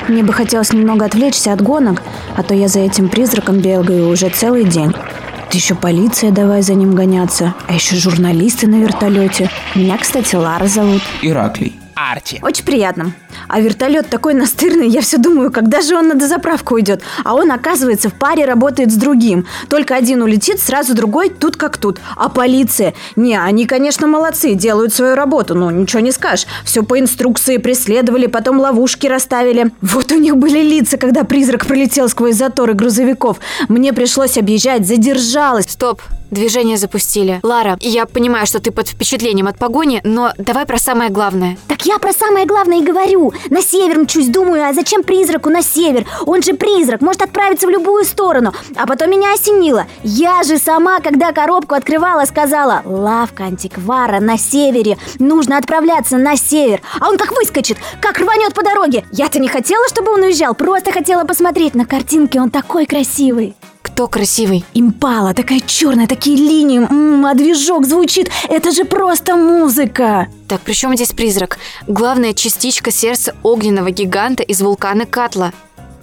Мне 0.07 0.23
бы 0.23 0.33
хотелось 0.33 0.73
немного 0.73 1.05
отвлечься 1.05 1.53
от 1.53 1.61
гонок, 1.61 2.01
а 2.35 2.43
то 2.43 2.53
я 2.53 2.67
за 2.67 2.79
этим 2.79 3.09
призраком 3.09 3.59
бегаю 3.59 4.09
уже 4.09 4.29
целый 4.29 4.63
день. 4.63 4.91
Да 4.91 5.57
еще 5.57 5.75
полиция 5.75 6.31
давай 6.31 6.61
за 6.61 6.75
ним 6.75 6.95
гоняться, 6.95 7.53
а 7.67 7.73
еще 7.73 7.95
журналисты 7.95 8.67
на 8.67 8.75
вертолете. 8.75 9.49
Меня, 9.75 9.97
кстати, 9.97 10.35
Лара 10.35 10.67
зовут. 10.67 11.01
Ираклий. 11.21 11.77
Арти. 12.09 12.39
Очень 12.41 12.65
приятно. 12.65 13.13
А 13.47 13.59
вертолет 13.59 14.09
такой 14.09 14.33
настырный, 14.33 14.87
я 14.87 15.01
все 15.01 15.17
думаю, 15.17 15.51
когда 15.51 15.81
же 15.81 15.95
он 15.95 16.07
на 16.07 16.15
дозаправку 16.15 16.75
уйдет. 16.75 17.01
А 17.23 17.35
он, 17.35 17.51
оказывается, 17.51 18.09
в 18.09 18.13
паре 18.13 18.45
работает 18.45 18.91
с 18.91 18.95
другим. 18.95 19.45
Только 19.69 19.95
один 19.95 20.21
улетит, 20.21 20.59
сразу 20.59 20.95
другой, 20.95 21.29
тут 21.29 21.57
как 21.57 21.77
тут. 21.77 21.99
А 22.15 22.29
полиция? 22.29 22.93
Не, 23.15 23.37
они, 23.37 23.65
конечно, 23.65 24.07
молодцы, 24.07 24.53
делают 24.53 24.93
свою 24.93 25.15
работу, 25.15 25.55
но 25.55 25.69
ничего 25.71 26.01
не 26.01 26.11
скажешь. 26.11 26.47
Все 26.63 26.83
по 26.83 26.99
инструкции 26.99 27.57
преследовали, 27.57 28.27
потом 28.27 28.59
ловушки 28.59 29.07
расставили. 29.07 29.71
Вот 29.81 30.11
у 30.11 30.17
них 30.17 30.37
были 30.37 30.61
лица, 30.61 30.97
когда 30.97 31.23
призрак 31.23 31.65
пролетел 31.65 32.09
сквозь 32.09 32.35
заторы 32.35 32.73
грузовиков. 32.73 33.39
Мне 33.69 33.93
пришлось 33.93 34.37
объезжать, 34.37 34.87
задержалась. 34.87 35.65
Стоп, 35.69 36.01
движение 36.31 36.77
запустили. 36.77 37.39
Лара, 37.43 37.77
я 37.81 38.05
понимаю, 38.05 38.47
что 38.47 38.59
ты 38.59 38.71
под 38.71 38.87
впечатлением 38.87 39.47
от 39.47 39.57
погони, 39.57 40.01
но 40.03 40.31
давай 40.37 40.65
про 40.65 40.79
самое 40.79 41.11
главное. 41.11 41.57
Так 41.67 41.85
я 41.85 41.99
про 41.99 42.13
самое 42.13 42.45
главное 42.45 42.79
и 42.79 42.83
говорю. 42.83 43.33
На 43.49 43.61
север 43.61 43.99
мчусь, 43.99 44.27
думаю, 44.27 44.67
а 44.67 44.73
зачем 44.73 45.03
призраку 45.03 45.49
на 45.49 45.61
север? 45.61 46.05
Он 46.25 46.41
же 46.41 46.53
призрак, 46.53 47.01
может 47.01 47.21
отправиться 47.21 47.67
в 47.67 47.69
любую 47.69 48.05
сторону. 48.05 48.53
А 48.75 48.87
потом 48.87 49.11
меня 49.11 49.33
осенило. 49.33 49.85
Я 50.03 50.43
же 50.43 50.57
сама, 50.57 50.99
когда 50.99 51.31
коробку 51.31 51.75
открывала, 51.75 52.25
сказала, 52.25 52.81
лавка 52.85 53.43
антиквара 53.43 54.19
на 54.19 54.37
севере. 54.37 54.97
Нужно 55.19 55.57
отправляться 55.57 56.17
на 56.17 56.35
север. 56.37 56.81
А 56.99 57.09
он 57.09 57.17
как 57.17 57.31
выскочит, 57.31 57.77
как 58.01 58.19
рванет 58.19 58.53
по 58.53 58.63
дороге. 58.63 59.05
Я-то 59.11 59.39
не 59.39 59.47
хотела, 59.47 59.87
чтобы 59.89 60.13
он 60.13 60.21
уезжал, 60.21 60.55
просто 60.55 60.91
хотела 60.91 61.23
посмотреть 61.23 61.75
на 61.75 61.85
картинке. 61.85 62.39
Он 62.39 62.49
такой 62.49 62.85
красивый. 62.85 63.55
Кто 64.01 64.07
красивый? 64.07 64.65
Импала, 64.73 65.35
такая 65.35 65.59
черная, 65.59 66.07
такие 66.07 66.35
линии, 66.35 66.79
м-м, 66.79 67.23
а 67.23 67.35
движок 67.35 67.85
звучит. 67.85 68.31
Это 68.49 68.71
же 68.71 68.83
просто 68.83 69.35
музыка. 69.35 70.27
Так, 70.47 70.61
при 70.61 70.73
чем 70.73 70.95
здесь 70.95 71.11
призрак? 71.11 71.59
Главная 71.85 72.33
частичка 72.33 72.89
сердца 72.89 73.35
огненного 73.43 73.91
гиганта 73.91 74.41
из 74.41 74.59
вулкана 74.59 75.05
Катла. 75.05 75.53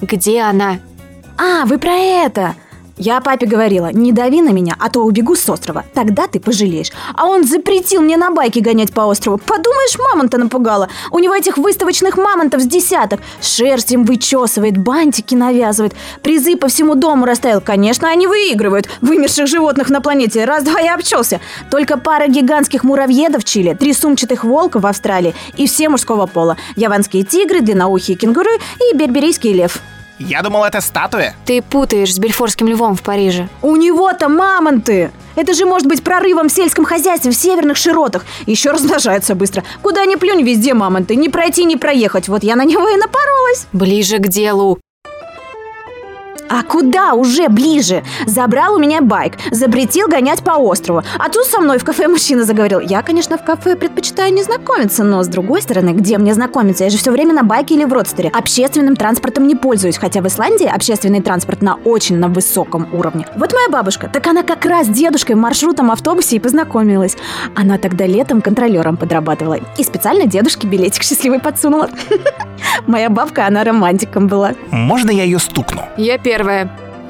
Где 0.01 0.43
она? 0.43 0.79
А, 1.37 1.65
вы 1.65 1.79
про 1.79 1.95
это. 1.95 2.55
Я 2.99 3.21
папе 3.21 3.47
говорила, 3.47 3.93
не 3.93 4.13
дави 4.13 4.43
на 4.43 4.51
меня, 4.51 4.75
а 4.79 4.91
то 4.91 5.05
убегу 5.05 5.37
с 5.37 5.49
острова. 5.49 5.85
Тогда 5.95 6.27
ты 6.27 6.41
пожалеешь. 6.41 6.91
А 7.15 7.27
он 7.27 7.45
запретил 7.45 8.03
мне 8.03 8.17
на 8.17 8.31
байке 8.33 8.61
гонять 8.61 8.93
по 8.93 9.03
острову. 9.03 9.39
Подумаешь, 9.39 9.97
мамонта 9.99 10.37
напугала. 10.37 10.89
У 11.13 11.21
него 11.21 11.35
этих 11.35 11.59
выставочных 11.59 12.17
мамонтов 12.17 12.61
с 12.61 12.67
десяток. 12.67 13.21
Шерсть 13.41 13.93
им 13.93 14.05
вычесывает, 14.05 14.77
бантики 14.77 15.35
навязывает. 15.35 15.95
Призы 16.23 16.57
по 16.57 16.67
всему 16.67 16.97
дому 16.97 17.25
расставил. 17.25 17.61
Конечно, 17.61 18.09
они 18.09 18.27
выигрывают. 18.27 18.89
Вымерших 19.01 19.47
животных 19.47 19.91
на 19.91 20.01
планете. 20.01 20.45
Раз-два 20.45 20.81
я 20.81 20.95
обчелся. 20.95 21.41
Только 21.71 21.99
пара 21.99 22.27
гигантских 22.27 22.83
муравьедов 22.83 23.43
в 23.43 23.45
Чили, 23.45 23.75
три 23.75 23.93
сумчатых 23.93 24.43
волка 24.43 24.81
в 24.81 24.87
Австралии 24.87 25.35
и 25.57 25.67
все 25.67 25.89
мужского 25.89 26.27
пола. 26.27 26.57
Яванские 26.75 27.23
тигры, 27.23 27.61
длинноухие 27.61 28.17
кенгуру 28.17 28.51
и 28.81 28.97
берберийский 28.97 29.53
лев. 29.53 29.81
Я 30.19 30.43
думал, 30.43 30.65
это 30.65 30.81
статуя. 30.81 31.35
Ты 31.45 31.63
путаешь 31.63 32.15
с 32.15 32.19
Бельфорским 32.19 32.69
львом 32.69 32.97
в 32.97 33.03
Париже. 33.03 33.49
У 33.63 33.77
него-то 33.77 34.29
мамонты! 34.29 35.13
Это 35.37 35.55
же 35.55 35.67
может 35.67 35.87
быть 35.87 36.03
прорывом 36.03 36.49
в 36.49 36.53
сельском 36.53 36.85
хозяйстве 36.85 37.31
в 37.31 37.37
северных 37.37 37.77
широтах. 37.77 38.25
Еще 38.47 38.73
размножаются 38.73 39.37
быстро. 39.37 39.63
Куда 39.83 40.05
ни 40.05 40.17
плюнь, 40.17 40.43
везде 40.43 40.75
мамонты. 40.75 41.15
Не 41.15 41.29
пройти, 41.29 41.65
не 41.65 41.77
проехать. 41.77 42.29
Вот 42.29 42.43
я 42.43 42.57
на 42.57 42.65
него 42.65 42.89
и 42.89 42.97
напоролась. 42.97 43.69
Ближе 43.73 44.19
к 44.19 44.27
делу. 44.27 44.81
А 46.49 46.63
куда 46.63 47.13
уже 47.13 47.49
ближе? 47.49 48.03
Забрал 48.27 48.75
у 48.75 48.79
меня 48.79 49.03
байк, 49.03 49.35
запретил 49.51 50.09
гонять 50.09 50.43
по 50.43 50.53
острову. 50.53 51.03
А 51.19 51.29
тут 51.29 51.45
со 51.45 51.61
мной 51.61 51.79
в 51.79 51.85
кафе 51.85 52.09
мужчина 52.09 52.45
заговорил. 52.45 52.81
Я, 52.81 53.03
конечно, 53.03 53.37
в 53.37 53.45
кафе 53.45 53.77
предпочитаю 53.77 54.33
не 54.33 54.43
знакомиться, 54.43 55.05
но 55.05 55.23
с 55.23 55.29
другой 55.29 55.61
стороны, 55.61 55.91
где 55.91 56.17
мне 56.17 56.33
знакомиться? 56.33 56.85
Я 56.85 56.91
же 56.91 56.97
все 56.97 57.11
время 57.11 57.35
на 57.35 57.43
байке 57.43 57.75
или 57.75 57.85
в 57.85 57.93
родстере. 57.93 58.31
Общественным 58.31 58.97
транспортом 58.97 59.47
не 59.47 59.55
пользуюсь, 59.55 59.99
хотя 59.99 60.23
в 60.23 60.27
Исландии 60.27 60.67
общественный 60.67 61.21
транспорт 61.21 61.61
на 61.61 61.75
очень 61.85 62.17
на 62.17 62.29
высоком 62.29 62.89
уровне. 62.93 63.27
Вот 63.37 63.53
моя 63.53 63.69
бабушка, 63.69 64.09
так 64.09 64.27
она 64.27 64.43
как 64.43 64.65
раз 64.65 64.87
с 64.87 64.91
дедушкой 64.91 65.37
в 65.37 65.39
маршрутном 65.39 65.91
автобусе 65.91 66.37
и 66.37 66.39
познакомилась. 66.39 67.17
Она 67.55 67.77
тогда 67.77 68.07
летом 68.07 68.41
контролером 68.41 68.97
подрабатывала. 68.97 69.59
И 69.77 69.85
специально 69.85 70.27
дедушке 70.27 70.67
билетик 70.67 71.03
счастливый 71.03 71.41
подсунула. 71.41 71.91
Моя 72.87 73.11
бабка, 73.11 73.47
она 73.47 73.65
романтиком 73.65 74.29
была. 74.29 74.53
Можно 74.71 75.11
я 75.11 75.25
ее 75.25 75.39
стукну? 75.39 75.83
Я 75.97 76.17
первая. 76.19 76.38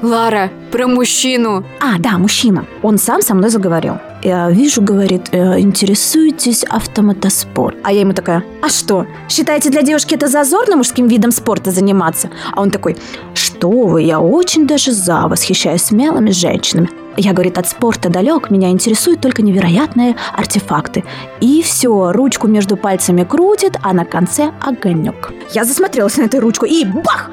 Лара, 0.01 0.49
про 0.71 0.87
мужчину. 0.87 1.65
А, 1.81 1.99
да, 1.99 2.17
мужчина. 2.17 2.65
Он 2.81 2.97
сам 2.97 3.21
со 3.21 3.35
мной 3.35 3.49
заговорил. 3.49 3.95
Я 4.23 4.49
вижу, 4.49 4.81
говорит, 4.81 5.29
э, 5.31 5.59
интересуетесь 5.59 6.63
автомотоспорт. 6.63 7.77
А 7.83 7.91
я 7.91 8.01
ему 8.01 8.13
такая, 8.13 8.43
а 8.61 8.69
что, 8.69 9.05
считаете 9.29 9.69
для 9.69 9.81
девушки 9.81 10.15
это 10.15 10.27
зазорно 10.27 10.77
мужским 10.77 11.07
видом 11.07 11.31
спорта 11.31 11.71
заниматься? 11.71 12.29
А 12.53 12.61
он 12.61 12.71
такой, 12.71 12.97
что 13.33 13.69
вы, 13.69 14.03
я 14.03 14.19
очень 14.19 14.67
даже 14.67 14.91
за, 14.91 15.27
восхищаюсь 15.27 15.83
смелыми 15.83 16.31
женщинами. 16.31 16.89
Я, 17.17 17.33
говорит, 17.33 17.57
от 17.57 17.67
спорта 17.67 18.09
далек, 18.09 18.49
меня 18.49 18.69
интересуют 18.69 19.19
только 19.19 19.41
невероятные 19.41 20.15
артефакты. 20.33 21.03
И 21.41 21.61
все, 21.61 22.13
ручку 22.13 22.47
между 22.47 22.77
пальцами 22.77 23.25
крутит, 23.25 23.77
а 23.81 23.93
на 23.93 24.05
конце 24.05 24.51
огонек. 24.61 25.33
Я 25.51 25.65
засмотрелась 25.65 26.17
на 26.17 26.23
эту 26.23 26.39
ручку 26.39 26.65
и 26.65 26.85
бах! 26.85 27.29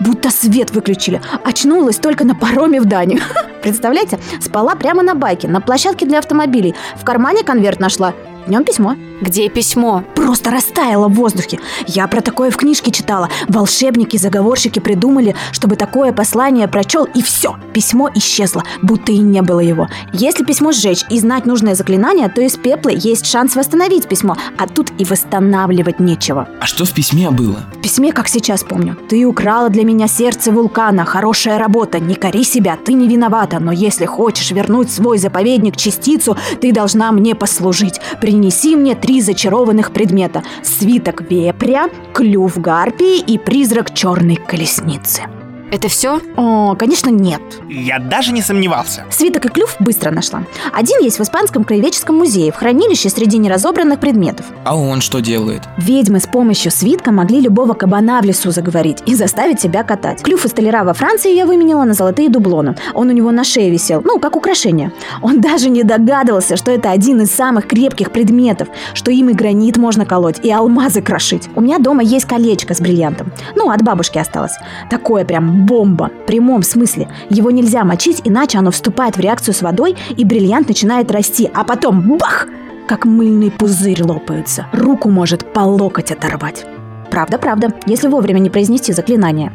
Будто 0.00 0.30
свет 0.30 0.70
выключили. 0.70 1.20
Очнулась 1.44 1.96
только 1.96 2.24
на 2.24 2.34
пароме 2.34 2.80
в 2.80 2.86
Данию. 2.86 3.20
Представляете, 3.62 4.18
спала 4.40 4.74
прямо 4.74 5.02
на 5.02 5.14
байке, 5.14 5.48
на 5.48 5.60
площадке 5.60 6.06
для 6.06 6.18
автомобилей. 6.18 6.74
В 6.96 7.04
кармане 7.04 7.44
конверт 7.44 7.80
нашла. 7.80 8.14
В 8.46 8.50
нем 8.50 8.64
письмо. 8.64 8.96
Где 9.20 9.50
письмо? 9.50 10.02
Просто 10.14 10.50
растаяло 10.50 11.08
в 11.08 11.14
воздухе. 11.14 11.60
Я 11.86 12.06
про 12.08 12.22
такое 12.22 12.50
в 12.50 12.56
книжке 12.56 12.90
читала. 12.90 13.28
Волшебники, 13.48 14.16
заговорщики 14.16 14.78
придумали, 14.78 15.36
чтобы 15.52 15.76
такое 15.76 16.12
послание 16.12 16.66
прочел, 16.66 17.04
и 17.04 17.20
все. 17.20 17.56
Письмо 17.74 18.08
исчезло, 18.14 18.64
будто 18.80 19.12
и 19.12 19.18
не 19.18 19.42
было 19.42 19.60
его. 19.60 19.88
Если 20.14 20.42
письмо 20.42 20.72
сжечь 20.72 21.04
и 21.10 21.18
знать 21.18 21.44
нужное 21.44 21.74
заклинание, 21.74 22.30
то 22.30 22.40
из 22.40 22.56
пепла 22.56 22.88
есть 22.88 23.26
шанс 23.26 23.56
восстановить 23.56 24.08
письмо, 24.08 24.36
а 24.56 24.66
тут 24.66 24.90
и 24.98 25.04
восстанавливать 25.04 26.00
нечего. 26.00 26.48
А 26.60 26.66
что 26.66 26.86
в 26.86 26.92
письме 26.92 27.30
было? 27.30 27.58
В 27.74 27.82
письме, 27.82 28.12
как 28.12 28.28
сейчас 28.28 28.64
помню. 28.64 28.96
Ты 29.08 29.26
украла 29.26 29.68
для 29.68 29.84
меня 29.84 30.08
сердце 30.08 30.50
вулкана. 30.50 31.04
Хорошая 31.04 31.58
работа. 31.58 32.00
Не 32.00 32.14
кори 32.14 32.42
себя, 32.42 32.78
ты 32.82 32.94
не 32.94 33.06
виновата. 33.50 33.60
Но 33.60 33.72
если 33.72 34.06
хочешь 34.06 34.50
вернуть 34.50 34.90
свой 34.90 35.18
заповедник 35.18 35.76
частицу, 35.76 36.36
ты 36.60 36.72
должна 36.72 37.12
мне 37.12 37.34
послужить. 37.34 38.00
Принеси 38.20 38.76
мне 38.76 38.94
три 38.94 39.20
зачарованных 39.20 39.92
предмета. 39.92 40.42
Свиток 40.62 41.22
вепря, 41.30 41.88
клюв 42.12 42.58
гарпии 42.58 43.18
и 43.18 43.38
призрак 43.38 43.94
черной 43.94 44.36
колесницы. 44.36 45.39
Это 45.70 45.88
все? 45.88 46.20
О, 46.36 46.74
конечно, 46.74 47.10
нет. 47.10 47.40
Я 47.68 48.00
даже 48.00 48.32
не 48.32 48.42
сомневался. 48.42 49.04
Свиток 49.10 49.46
и 49.46 49.48
клюв 49.48 49.76
быстро 49.78 50.10
нашла. 50.10 50.42
Один 50.72 51.00
есть 51.00 51.18
в 51.18 51.22
Испанском 51.22 51.62
краеведческом 51.62 52.16
музее, 52.16 52.50
в 52.50 52.56
хранилище 52.56 53.08
среди 53.08 53.38
неразобранных 53.38 54.00
предметов. 54.00 54.46
А 54.64 54.76
он 54.76 55.00
что 55.00 55.20
делает? 55.20 55.62
Ведьмы 55.78 56.18
с 56.18 56.26
помощью 56.26 56.72
свитка 56.72 57.12
могли 57.12 57.40
любого 57.40 57.74
кабана 57.74 58.20
в 58.20 58.24
лесу 58.24 58.50
заговорить 58.50 58.98
и 59.06 59.14
заставить 59.14 59.60
себя 59.60 59.84
катать. 59.84 60.22
Клюв 60.22 60.44
из 60.44 60.50
столяра 60.50 60.82
во 60.82 60.92
Франции 60.92 61.34
я 61.34 61.46
выменила 61.46 61.84
на 61.84 61.94
золотые 61.94 62.28
дублоны. 62.28 62.74
Он 62.94 63.08
у 63.08 63.12
него 63.12 63.30
на 63.30 63.44
шее 63.44 63.70
висел, 63.70 64.02
ну, 64.04 64.18
как 64.18 64.34
украшение. 64.34 64.92
Он 65.22 65.40
даже 65.40 65.70
не 65.70 65.84
догадывался, 65.84 66.56
что 66.56 66.72
это 66.72 66.90
один 66.90 67.20
из 67.20 67.30
самых 67.30 67.68
крепких 67.68 68.10
предметов, 68.10 68.68
что 68.94 69.12
им 69.12 69.28
и 69.28 69.34
гранит 69.34 69.76
можно 69.76 70.04
колоть, 70.04 70.40
и 70.42 70.50
алмазы 70.50 71.00
крошить. 71.00 71.48
У 71.54 71.60
меня 71.60 71.78
дома 71.78 72.02
есть 72.02 72.26
колечко 72.26 72.74
с 72.74 72.80
бриллиантом. 72.80 73.32
Ну, 73.54 73.70
от 73.70 73.82
бабушки 73.82 74.18
осталось. 74.18 74.56
Такое 74.90 75.24
прям 75.24 75.59
бомба. 75.66 76.10
В 76.22 76.26
прямом 76.26 76.62
смысле. 76.62 77.08
Его 77.28 77.50
нельзя 77.50 77.84
мочить, 77.84 78.20
иначе 78.24 78.58
оно 78.58 78.70
вступает 78.70 79.16
в 79.16 79.20
реакцию 79.20 79.54
с 79.54 79.62
водой, 79.62 79.96
и 80.16 80.24
бриллиант 80.24 80.68
начинает 80.68 81.10
расти, 81.10 81.50
а 81.54 81.64
потом 81.64 82.16
бах! 82.18 82.46
Как 82.88 83.04
мыльный 83.04 83.50
пузырь 83.50 84.02
лопается. 84.02 84.66
Руку 84.72 85.08
может 85.08 85.52
по 85.52 85.60
локоть 85.60 86.10
оторвать. 86.10 86.66
Правда, 87.10 87.38
правда, 87.38 87.74
если 87.86 88.08
вовремя 88.08 88.38
не 88.38 88.50
произнести 88.50 88.92
заклинание. 88.92 89.52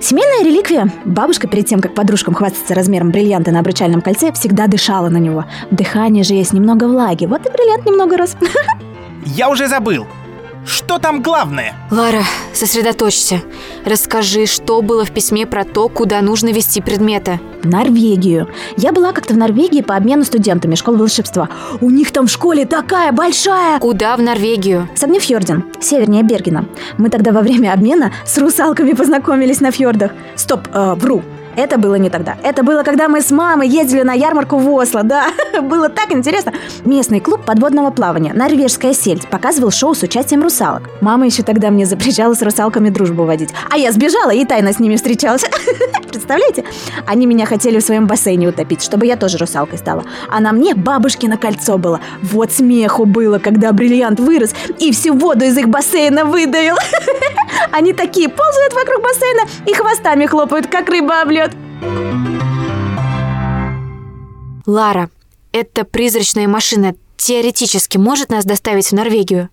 Семейная 0.00 0.44
реликвия. 0.44 0.92
Бабушка 1.04 1.48
перед 1.48 1.66
тем, 1.66 1.80
как 1.80 1.94
подружкам 1.94 2.34
хвастаться 2.34 2.74
размером 2.74 3.10
бриллианта 3.10 3.50
на 3.50 3.60
обручальном 3.60 4.00
кольце, 4.00 4.32
всегда 4.32 4.68
дышала 4.68 5.08
на 5.08 5.18
него. 5.18 5.44
В 5.70 5.74
дыхании 5.74 6.22
же 6.22 6.34
есть 6.34 6.52
немного 6.52 6.84
влаги, 6.84 7.26
вот 7.26 7.44
и 7.44 7.50
бриллиант 7.50 7.86
немного 7.86 8.16
рос. 8.16 8.36
Я 9.26 9.48
уже 9.48 9.66
забыл. 9.66 10.06
Что 10.64 10.98
там 10.98 11.22
главное? 11.22 11.74
Лара, 11.90 12.22
сосредоточься. 12.52 13.42
Расскажи, 13.84 14.46
что 14.46 14.80
было 14.80 15.04
в 15.04 15.10
письме 15.10 15.46
про 15.46 15.64
то, 15.64 15.88
куда 15.88 16.20
нужно 16.20 16.52
вести 16.52 16.80
предметы. 16.80 17.40
Норвегию. 17.64 18.48
Я 18.76 18.92
была 18.92 19.12
как-то 19.12 19.34
в 19.34 19.36
Норвегии 19.36 19.82
по 19.82 19.96
обмену 19.96 20.24
студентами 20.24 20.74
школы 20.74 20.98
волшебства. 20.98 21.48
У 21.80 21.90
них 21.90 22.12
там 22.12 22.26
в 22.26 22.30
школе 22.30 22.64
такая 22.64 23.12
большая... 23.12 23.80
Куда 23.80 24.16
в 24.16 24.22
Норвегию? 24.22 24.88
Согнефьорден, 24.94 25.64
севернее 25.80 26.22
Бергена. 26.22 26.66
Мы 26.96 27.10
тогда 27.10 27.32
во 27.32 27.40
время 27.40 27.72
обмена 27.72 28.12
с 28.24 28.38
русалками 28.38 28.92
познакомились 28.92 29.60
на 29.60 29.72
фьордах. 29.72 30.12
Стоп, 30.36 30.68
э, 30.72 30.94
вру. 30.94 31.22
Это 31.56 31.78
было 31.78 31.96
не 31.96 32.08
тогда. 32.10 32.36
Это 32.42 32.62
было, 32.62 32.82
когда 32.82 33.08
мы 33.08 33.20
с 33.20 33.30
мамой 33.30 33.68
ездили 33.68 34.02
на 34.02 34.12
ярмарку 34.12 34.56
в 34.56 34.70
Осло, 34.70 35.02
да. 35.02 35.26
было 35.62 35.88
так 35.88 36.12
интересно. 36.12 36.52
Местный 36.84 37.20
клуб 37.20 37.44
подводного 37.44 37.90
плавания 37.90 38.32
«Норвежская 38.32 38.94
сельдь» 38.94 39.28
показывал 39.28 39.70
шоу 39.70 39.94
с 39.94 40.02
участием 40.02 40.42
русалок. 40.42 40.88
Мама 41.00 41.26
еще 41.26 41.42
тогда 41.42 41.70
мне 41.70 41.84
запрещала 41.84 42.34
с 42.34 42.42
русалками 42.42 42.88
дружбу 42.88 43.24
водить. 43.24 43.50
А 43.70 43.76
я 43.76 43.92
сбежала 43.92 44.30
и 44.30 44.44
тайно 44.44 44.72
с 44.72 44.78
ними 44.78 44.96
встречалась. 44.96 45.44
Представляете? 46.08 46.64
Они 47.06 47.26
меня 47.26 47.46
хотели 47.46 47.78
в 47.78 47.82
своем 47.82 48.06
бассейне 48.06 48.48
утопить, 48.48 48.82
чтобы 48.82 49.06
я 49.06 49.16
тоже 49.16 49.38
русалкой 49.38 49.78
стала. 49.78 50.04
А 50.30 50.40
на 50.40 50.52
мне 50.52 50.74
бабушкино 50.74 51.36
кольцо 51.36 51.78
было. 51.78 52.00
Вот 52.22 52.52
смеху 52.52 53.04
было, 53.04 53.38
когда 53.38 53.72
бриллиант 53.72 54.20
вырос 54.20 54.54
и 54.78 54.92
всю 54.92 55.14
воду 55.14 55.44
из 55.44 55.56
их 55.58 55.68
бассейна 55.68 56.24
выдавил. 56.24 56.76
Они 57.72 57.92
такие 57.92 58.28
ползают 58.28 58.74
вокруг 58.74 59.02
бассейна 59.02 59.42
и 59.66 59.74
хвостами 59.74 60.26
хлопают, 60.26 60.66
как 60.66 60.88
рыба 60.88 61.22
об 61.22 61.30
лед. 61.30 61.41
Лара, 64.66 65.10
эта 65.52 65.84
призрачная 65.84 66.48
машина 66.48 66.94
теоретически 67.16 67.98
может 67.98 68.30
нас 68.30 68.44
доставить 68.44 68.88
в 68.88 68.92
Норвегию? 68.92 69.48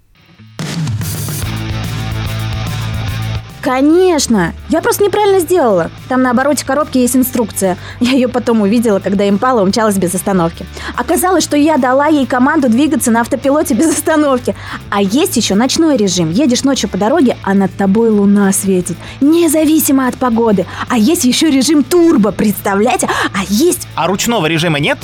Конечно! 3.61 4.53
Я 4.69 4.81
просто 4.81 5.03
неправильно 5.03 5.39
сделала. 5.39 5.91
Там 6.07 6.21
на 6.21 6.31
обороте 6.31 6.65
коробки 6.65 6.97
есть 6.97 7.15
инструкция. 7.15 7.77
Я 7.99 8.11
ее 8.11 8.27
потом 8.27 8.61
увидела, 8.61 8.99
когда 8.99 9.27
импала 9.27 9.61
умчалась 9.61 9.97
без 9.97 10.15
остановки. 10.15 10.65
Оказалось, 10.95 11.43
что 11.43 11.57
я 11.57 11.77
дала 11.77 12.07
ей 12.07 12.25
команду 12.25 12.69
двигаться 12.69 13.11
на 13.11 13.21
автопилоте 13.21 13.73
без 13.73 13.89
остановки. 13.89 14.55
А 14.89 15.01
есть 15.01 15.35
еще 15.35 15.55
ночной 15.55 15.97
режим. 15.97 16.31
Едешь 16.31 16.63
ночью 16.63 16.89
по 16.89 16.97
дороге, 16.97 17.37
а 17.43 17.53
над 17.53 17.75
тобой 17.75 18.09
луна 18.09 18.51
светит. 18.53 18.97
Независимо 19.19 20.07
от 20.07 20.15
погоды. 20.15 20.65
А 20.87 20.97
есть 20.97 21.25
еще 21.25 21.49
режим 21.49 21.83
турбо, 21.83 22.31
представляете? 22.31 23.09
А 23.33 23.43
есть... 23.49 23.87
А 23.95 24.07
ручного 24.07 24.45
режима 24.45 24.79
нет? 24.79 24.97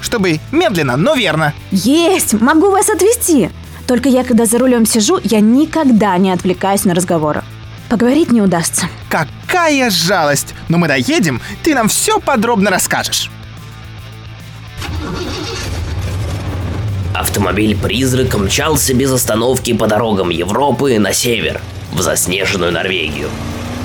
Чтобы 0.00 0.40
медленно, 0.52 0.96
но 0.96 1.14
верно. 1.14 1.52
Есть! 1.70 2.40
Могу 2.40 2.70
вас 2.70 2.88
отвезти! 2.88 3.50
Только 3.86 4.08
я, 4.08 4.22
когда 4.22 4.44
за 4.44 4.58
рулем 4.58 4.86
сижу, 4.86 5.18
я 5.24 5.40
никогда 5.40 6.16
не 6.18 6.30
отвлекаюсь 6.30 6.84
на 6.84 6.94
разговоры. 6.94 7.42
Поговорить 7.88 8.30
не 8.32 8.42
удастся. 8.42 8.86
Какая 9.08 9.90
жалость! 9.90 10.54
Но 10.68 10.76
мы 10.78 10.88
доедем, 10.88 11.40
ты 11.62 11.74
нам 11.74 11.88
все 11.88 12.20
подробно 12.20 12.70
расскажешь. 12.70 13.30
Автомобиль-призрак 17.14 18.36
мчался 18.36 18.94
без 18.94 19.10
остановки 19.10 19.72
по 19.72 19.86
дорогам 19.86 20.28
Европы 20.28 20.98
на 20.98 21.12
север, 21.12 21.60
в 21.92 22.00
заснеженную 22.00 22.72
Норвегию. 22.72 23.28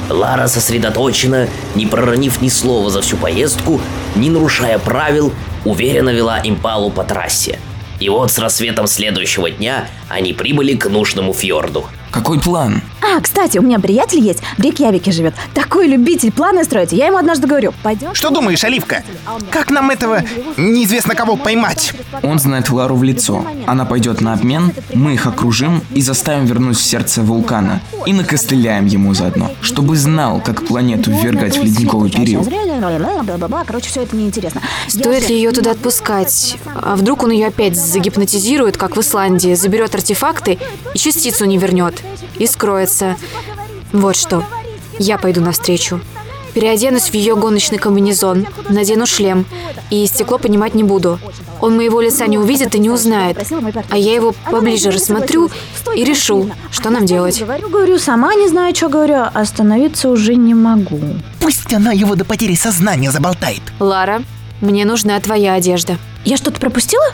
Лара 0.10 0.48
сосредоточена, 0.48 1.48
не 1.76 1.86
проронив 1.86 2.42
ни 2.42 2.50
слова 2.50 2.90
за 2.90 3.02
всю 3.02 3.16
поездку, 3.16 3.82
не 4.16 4.30
нарушая 4.30 4.78
правил, 4.78 5.34
уверенно 5.64 6.10
вела 6.10 6.42
импалу 6.44 6.92
по 6.92 7.04
трассе. 7.04 7.58
И 8.00 8.10
вот 8.10 8.32
с 8.32 8.38
рассветом 8.38 8.86
следующего 8.86 9.50
дня 9.50 9.88
они 10.10 10.34
прибыли 10.34 10.76
к 10.76 10.90
нужному 10.90 11.34
фьорду. 11.34 11.86
Какой 12.12 12.40
план? 12.40 12.82
А, 13.04 13.20
кстати, 13.20 13.58
у 13.58 13.62
меня 13.62 13.80
приятель 13.80 14.20
есть, 14.22 14.40
в 14.58 14.62
Рейкьявике 14.62 15.12
живет. 15.12 15.34
Такой 15.54 15.88
любитель 15.88 16.32
планы 16.32 16.64
строить. 16.64 16.94
Я 16.94 17.08
ему 17.08 17.18
однажды 17.18 17.48
говорю, 17.48 17.74
пойдем. 17.84 18.16
Что 18.16 18.30
думаешь, 18.30 18.64
Оливка? 18.64 19.04
Как 19.50 19.72
нам 19.72 19.90
этого 19.90 20.24
неизвестно 20.56 21.14
кого 21.14 21.36
поймать? 21.36 21.94
Он 22.22 22.40
знает 22.40 22.70
Лару 22.70 22.96
в 22.96 23.04
лицо. 23.04 23.46
Она 23.66 23.84
пойдет 23.84 24.22
на 24.22 24.34
обмен, 24.34 24.72
мы 24.94 25.16
их 25.16 25.28
окружим 25.28 25.82
и 25.94 26.02
заставим 26.02 26.46
вернуть 26.46 26.78
в 26.78 26.82
сердце 26.82 27.22
вулкана. 27.22 27.82
И 28.06 28.14
накостыляем 28.14 28.86
ему 28.86 29.14
заодно, 29.14 29.52
чтобы 29.62 29.98
знал, 29.98 30.42
как 30.42 30.66
планету 30.66 31.12
ввергать 31.12 31.58
в 31.58 31.64
ледниковый 31.64 32.10
период. 32.10 32.48
Короче, 33.68 33.90
все 33.90 34.04
это 34.04 34.16
неинтересно. 34.16 34.62
Стоит 34.88 35.28
ли 35.30 35.36
ее 35.36 35.52
туда 35.52 35.72
отпускать? 35.72 36.58
А 36.82 36.96
вдруг 36.96 37.24
он 37.24 37.32
ее 37.32 37.48
опять 37.48 37.76
загипнотизирует, 37.76 38.78
как 38.78 38.96
в 38.96 39.02
Исландии, 39.02 39.54
заберет 39.56 39.94
артефакты 39.94 40.58
и 40.94 40.98
частицу 40.98 41.46
не 41.46 41.58
вернет? 41.58 42.02
И 42.38 42.48
скроется. 42.48 42.93
Вот 43.92 44.16
что. 44.16 44.44
Я 45.00 45.18
пойду 45.18 45.42
навстречу. 45.42 46.00
Переоденусь 46.54 47.10
в 47.10 47.14
ее 47.16 47.36
гоночный 47.36 47.80
комбинезон, 47.80 48.46
надену 48.70 49.08
шлем, 49.08 49.46
и 49.90 50.06
стекло 50.06 50.38
понимать 50.38 50.76
не 50.76 50.84
буду. 50.84 51.20
Он 51.62 51.76
моего 51.76 52.00
лица 52.00 52.28
не 52.28 52.38
увидит 52.38 52.76
и 52.76 52.80
не 52.80 52.92
узнает. 52.92 53.38
А 53.90 53.98
я 53.98 54.14
его 54.14 54.36
поближе 54.52 54.92
рассмотрю 54.92 55.50
и 55.96 56.04
решу, 56.04 56.52
что 56.72 56.92
нам 56.92 57.06
делать. 57.08 57.40
Говорю, 57.40 57.70
говорю, 57.70 57.98
сама 57.98 58.36
не 58.36 58.48
знаю, 58.48 58.76
что 58.76 58.90
говорю, 58.90 59.24
остановиться 59.34 60.10
уже 60.10 60.36
не 60.36 60.54
могу. 60.54 61.00
Пусть 61.40 61.74
она 61.74 61.92
его 61.92 62.14
до 62.16 62.24
потери 62.24 62.54
сознания 62.54 63.10
заболтает. 63.10 63.62
Лара, 63.80 64.22
мне 64.62 64.86
нужна 64.86 65.20
твоя 65.20 65.56
одежда. 65.56 65.98
Я 66.24 66.38
что-то 66.38 66.60
пропустила? 66.60 67.06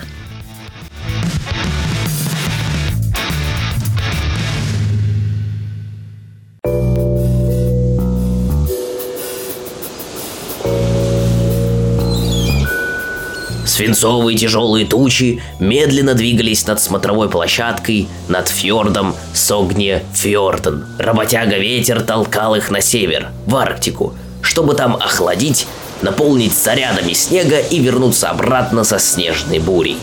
Свинцовые 13.80 14.38
тяжелые 14.38 14.86
тучи 14.86 15.42
медленно 15.58 16.14
двигались 16.14 16.68
над 16.68 16.82
смотровой 16.82 17.30
площадкой 17.30 18.10
над 18.28 18.50
фьордом 18.50 19.16
Согне 19.34 20.04
Фьорден. 20.16 20.86
Работяга 20.98 21.58
ветер 21.58 22.02
толкал 22.02 22.56
их 22.56 22.72
на 22.72 22.82
север, 22.82 23.30
в 23.46 23.56
Арктику, 23.56 24.14
чтобы 24.42 24.74
там 24.74 24.98
охладить 24.98 25.66
наполнить 26.02 26.52
зарядами 26.52 27.14
снега 27.14 27.60
и 27.60 27.80
вернуться 27.80 28.28
обратно 28.28 28.84
со 28.84 29.00
снежной 29.00 29.60
бурей. 29.60 29.96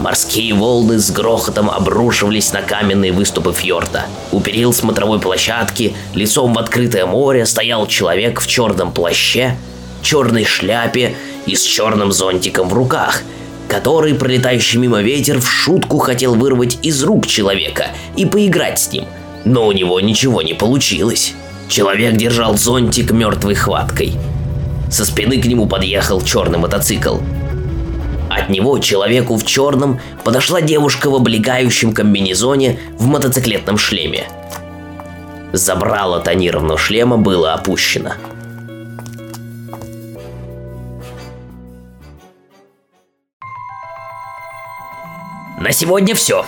Морские 0.00 0.52
волны 0.54 0.98
с 0.98 1.12
грохотом 1.12 1.70
обрушивались 1.70 2.52
на 2.52 2.62
каменные 2.62 3.12
выступы 3.12 3.52
фьорда. 3.52 4.06
У 4.32 4.40
перил 4.40 4.72
смотровой 4.72 5.20
площадки, 5.20 5.94
лицом 6.14 6.52
в 6.52 6.58
открытое 6.58 7.06
море, 7.06 7.46
стоял 7.46 7.86
человек 7.86 8.40
в 8.40 8.48
черном 8.48 8.90
плаще, 8.90 9.56
черной 10.02 10.44
шляпе 10.44 11.14
и 11.50 11.56
с 11.56 11.64
черным 11.64 12.12
зонтиком 12.12 12.68
в 12.68 12.74
руках, 12.74 13.22
который 13.68 14.14
пролетающий 14.14 14.78
мимо 14.78 15.02
ветер 15.02 15.40
в 15.40 15.50
шутку 15.50 15.98
хотел 15.98 16.34
вырвать 16.36 16.78
из 16.82 17.02
рук 17.02 17.26
человека 17.26 17.88
и 18.16 18.24
поиграть 18.24 18.78
с 18.78 18.92
ним, 18.92 19.04
но 19.44 19.66
у 19.66 19.72
него 19.72 19.98
ничего 20.00 20.42
не 20.42 20.54
получилось. 20.54 21.34
Человек 21.68 22.16
держал 22.16 22.56
зонтик 22.56 23.10
мертвой 23.10 23.54
хваткой. 23.54 24.12
Со 24.90 25.04
спины 25.04 25.40
к 25.40 25.46
нему 25.46 25.66
подъехал 25.66 26.20
черный 26.20 26.58
мотоцикл. 26.58 27.18
От 28.28 28.48
него 28.48 28.78
человеку 28.78 29.36
в 29.36 29.44
черном 29.44 30.00
подошла 30.22 30.60
девушка 30.60 31.10
в 31.10 31.16
облегающем 31.16 31.92
комбинезоне 31.92 32.78
в 32.96 33.06
мотоциклетном 33.06 33.76
шлеме. 33.76 34.28
Забрало 35.52 36.20
тонированного 36.20 36.78
шлема 36.78 37.18
было 37.18 37.54
опущено. 37.54 38.12
На 45.60 45.72
сегодня 45.72 46.14
все. 46.14 46.46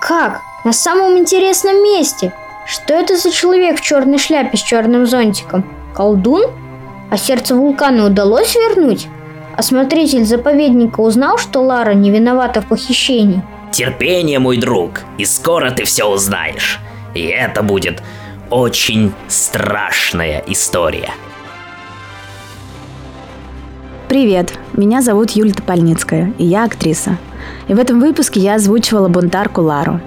Как? 0.00 0.40
На 0.64 0.72
самом 0.72 1.18
интересном 1.18 1.82
месте. 1.82 2.32
Что 2.66 2.94
это 2.94 3.16
за 3.16 3.32
человек 3.32 3.80
в 3.80 3.82
черной 3.82 4.18
шляпе 4.18 4.56
с 4.56 4.62
черным 4.62 5.06
зонтиком? 5.06 5.64
Колдун? 5.92 6.44
А 7.10 7.16
сердце 7.16 7.56
вулкана 7.56 8.06
удалось 8.06 8.54
вернуть? 8.54 9.08
Осмотритель 9.56 10.24
заповедника 10.24 11.00
узнал, 11.00 11.36
что 11.36 11.62
Лара 11.62 11.94
не 11.94 12.12
виновата 12.12 12.62
в 12.62 12.66
похищении. 12.66 13.42
Терпение, 13.72 14.38
мой 14.38 14.56
друг, 14.56 15.00
и 15.18 15.24
скоро 15.24 15.72
ты 15.72 15.82
все 15.82 16.04
узнаешь. 16.04 16.78
И 17.12 17.24
это 17.24 17.64
будет 17.64 18.04
очень 18.50 19.12
страшная 19.26 20.44
история. 20.46 21.10
Привет, 24.08 24.52
меня 24.74 25.02
зовут 25.02 25.32
Юлия 25.32 25.54
Топольницкая, 25.54 26.32
и 26.38 26.44
я 26.44 26.64
актриса. 26.64 27.18
И 27.68 27.74
в 27.74 27.78
этом 27.78 28.00
выпуске 28.00 28.40
я 28.40 28.54
озвучивала 28.54 29.08
бунтарку 29.08 29.62
Лару. 29.62 30.00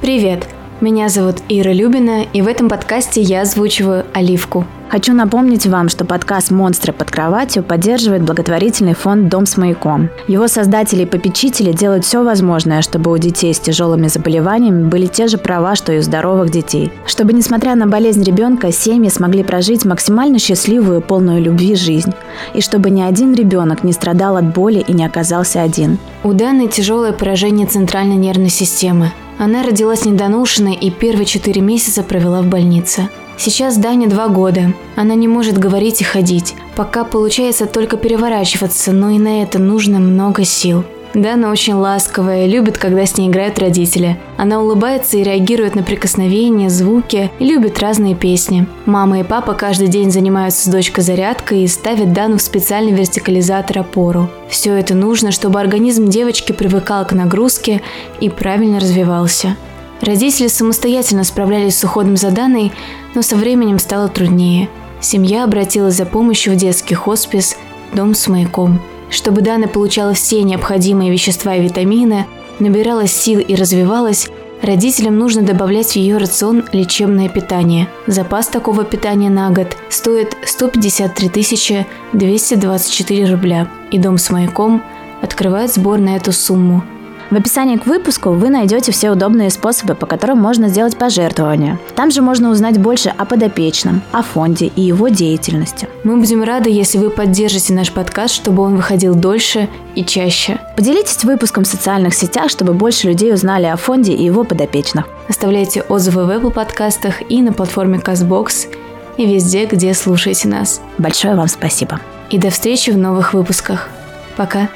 Привет, 0.00 0.46
меня 0.80 1.08
зовут 1.08 1.36
Ира 1.48 1.72
Любина, 1.72 2.24
и 2.32 2.42
в 2.42 2.48
этом 2.48 2.68
подкасте 2.68 3.20
я 3.20 3.42
озвучиваю 3.42 4.04
Оливку. 4.12 4.64
Хочу 4.90 5.12
напомнить 5.12 5.66
вам, 5.66 5.88
что 5.88 6.04
подкаст 6.04 6.50
«Монстры 6.50 6.92
под 6.92 7.10
кроватью» 7.10 7.64
поддерживает 7.64 8.22
благотворительный 8.22 8.94
фонд 8.94 9.28
«Дом 9.28 9.46
с 9.46 9.56
маяком». 9.56 10.10
Его 10.28 10.46
создатели 10.46 11.02
и 11.02 11.06
попечители 11.06 11.72
делают 11.72 12.04
все 12.04 12.22
возможное, 12.22 12.82
чтобы 12.82 13.10
у 13.10 13.18
детей 13.18 13.52
с 13.52 13.58
тяжелыми 13.58 14.06
заболеваниями 14.06 14.88
были 14.88 15.06
те 15.06 15.26
же 15.26 15.38
права, 15.38 15.74
что 15.74 15.92
и 15.92 15.98
у 15.98 16.02
здоровых 16.02 16.50
детей. 16.50 16.92
Чтобы, 17.06 17.32
несмотря 17.32 17.74
на 17.74 17.86
болезнь 17.86 18.22
ребенка, 18.22 18.70
семьи 18.70 19.08
смогли 19.08 19.42
прожить 19.42 19.84
максимально 19.84 20.38
счастливую, 20.38 21.00
полную 21.00 21.42
любви 21.42 21.74
жизнь. 21.74 22.12
И 22.52 22.60
чтобы 22.60 22.90
ни 22.90 23.02
один 23.02 23.34
ребенок 23.34 23.82
не 23.82 23.92
страдал 23.92 24.36
от 24.36 24.52
боли 24.54 24.84
и 24.86 24.92
не 24.92 25.04
оказался 25.04 25.62
один. 25.62 25.98
У 26.22 26.32
Даны 26.34 26.68
тяжелое 26.68 27.12
поражение 27.12 27.66
центральной 27.66 28.16
нервной 28.16 28.50
системы. 28.50 29.10
Она 29.38 29.64
родилась 29.64 30.04
недоношенной 30.04 30.74
и 30.74 30.90
первые 30.90 31.26
четыре 31.26 31.60
месяца 31.60 32.02
провела 32.02 32.42
в 32.42 32.46
больнице. 32.46 33.08
Сейчас 33.36 33.76
Дане 33.76 34.06
два 34.06 34.28
года. 34.28 34.72
Она 34.96 35.14
не 35.14 35.28
может 35.28 35.58
говорить 35.58 36.00
и 36.00 36.04
ходить. 36.04 36.54
Пока 36.76 37.04
получается 37.04 37.66
только 37.66 37.96
переворачиваться, 37.96 38.92
но 38.92 39.10
и 39.10 39.18
на 39.18 39.42
это 39.42 39.58
нужно 39.58 39.98
много 39.98 40.44
сил. 40.44 40.84
Дана 41.14 41.50
очень 41.50 41.74
ласковая, 41.74 42.46
любит, 42.46 42.76
когда 42.76 43.06
с 43.06 43.16
ней 43.16 43.28
играют 43.28 43.60
родители. 43.60 44.18
Она 44.36 44.60
улыбается 44.60 45.16
и 45.16 45.22
реагирует 45.22 45.76
на 45.76 45.84
прикосновения, 45.84 46.68
звуки 46.68 47.30
и 47.38 47.44
любит 47.44 47.78
разные 47.78 48.16
песни. 48.16 48.66
Мама 48.84 49.20
и 49.20 49.22
папа 49.22 49.54
каждый 49.54 49.86
день 49.86 50.10
занимаются 50.10 50.64
с 50.64 50.72
дочкой 50.72 51.04
зарядкой 51.04 51.62
и 51.62 51.68
ставят 51.68 52.12
Дану 52.12 52.38
в 52.38 52.42
специальный 52.42 52.92
вертикализатор 52.92 53.78
опору. 53.78 54.28
Все 54.48 54.74
это 54.74 54.94
нужно, 54.94 55.30
чтобы 55.30 55.60
организм 55.60 56.08
девочки 56.08 56.50
привыкал 56.50 57.06
к 57.06 57.12
нагрузке 57.12 57.80
и 58.20 58.28
правильно 58.28 58.80
развивался. 58.80 59.56
Родители 60.00 60.48
самостоятельно 60.48 61.24
справлялись 61.24 61.78
с 61.78 61.84
уходом 61.84 62.16
за 62.16 62.30
Даной, 62.30 62.72
но 63.14 63.22
со 63.22 63.36
временем 63.36 63.78
стало 63.78 64.08
труднее. 64.08 64.68
Семья 65.00 65.44
обратилась 65.44 65.94
за 65.94 66.06
помощью 66.06 66.54
в 66.54 66.56
детский 66.56 66.94
хоспис 66.94 67.56
«Дом 67.92 68.14
с 68.14 68.26
маяком». 68.28 68.80
Чтобы 69.10 69.42
Дана 69.42 69.68
получала 69.68 70.14
все 70.14 70.42
необходимые 70.42 71.10
вещества 71.12 71.54
и 71.54 71.62
витамины, 71.62 72.26
набиралась 72.58 73.12
сил 73.12 73.38
и 73.38 73.54
развивалась, 73.54 74.28
родителям 74.62 75.18
нужно 75.18 75.42
добавлять 75.42 75.92
в 75.92 75.96
ее 75.96 76.16
рацион 76.16 76.64
лечебное 76.72 77.28
питание. 77.28 77.88
Запас 78.06 78.48
такого 78.48 78.84
питания 78.84 79.30
на 79.30 79.50
год 79.50 79.76
стоит 79.90 80.36
153 80.44 81.86
224 82.12 83.26
рубля, 83.26 83.68
и 83.92 83.98
Дом 83.98 84.18
с 84.18 84.30
маяком 84.30 84.82
открывает 85.22 85.72
сбор 85.72 85.98
на 85.98 86.16
эту 86.16 86.32
сумму– 86.32 86.82
в 87.34 87.36
описании 87.36 87.76
к 87.76 87.86
выпуску 87.86 88.30
вы 88.30 88.48
найдете 88.48 88.92
все 88.92 89.10
удобные 89.10 89.50
способы, 89.50 89.96
по 89.96 90.06
которым 90.06 90.38
можно 90.38 90.68
сделать 90.68 90.96
пожертвования. 90.96 91.80
Там 91.96 92.12
же 92.12 92.22
можно 92.22 92.48
узнать 92.48 92.78
больше 92.78 93.08
о 93.08 93.24
подопечном, 93.24 94.02
о 94.12 94.22
фонде 94.22 94.66
и 94.66 94.82
его 94.82 95.08
деятельности. 95.08 95.88
Мы 96.04 96.16
будем 96.16 96.44
рады, 96.44 96.70
если 96.70 96.98
вы 96.98 97.10
поддержите 97.10 97.72
наш 97.72 97.90
подкаст, 97.90 98.34
чтобы 98.34 98.62
он 98.62 98.76
выходил 98.76 99.16
дольше 99.16 99.68
и 99.96 100.04
чаще. 100.04 100.60
Поделитесь 100.76 101.24
выпуском 101.24 101.64
в 101.64 101.66
социальных 101.66 102.14
сетях, 102.14 102.50
чтобы 102.50 102.72
больше 102.72 103.08
людей 103.08 103.34
узнали 103.34 103.66
о 103.66 103.76
фонде 103.76 104.12
и 104.12 104.24
его 104.24 104.44
подопечных. 104.44 105.06
Оставляйте 105.28 105.82
отзывы 105.82 106.26
в 106.26 106.30
Apple 106.30 106.52
подкастах 106.52 107.28
и 107.28 107.42
на 107.42 107.52
платформе 107.52 107.98
CastBox 107.98 108.68
и 109.16 109.26
везде, 109.26 109.66
где 109.66 109.92
слушаете 109.92 110.46
нас. 110.46 110.80
Большое 110.98 111.34
вам 111.34 111.48
спасибо. 111.48 112.00
И 112.30 112.38
до 112.38 112.50
встречи 112.50 112.90
в 112.90 112.96
новых 112.96 113.34
выпусках. 113.34 113.88
Пока. 114.36 114.68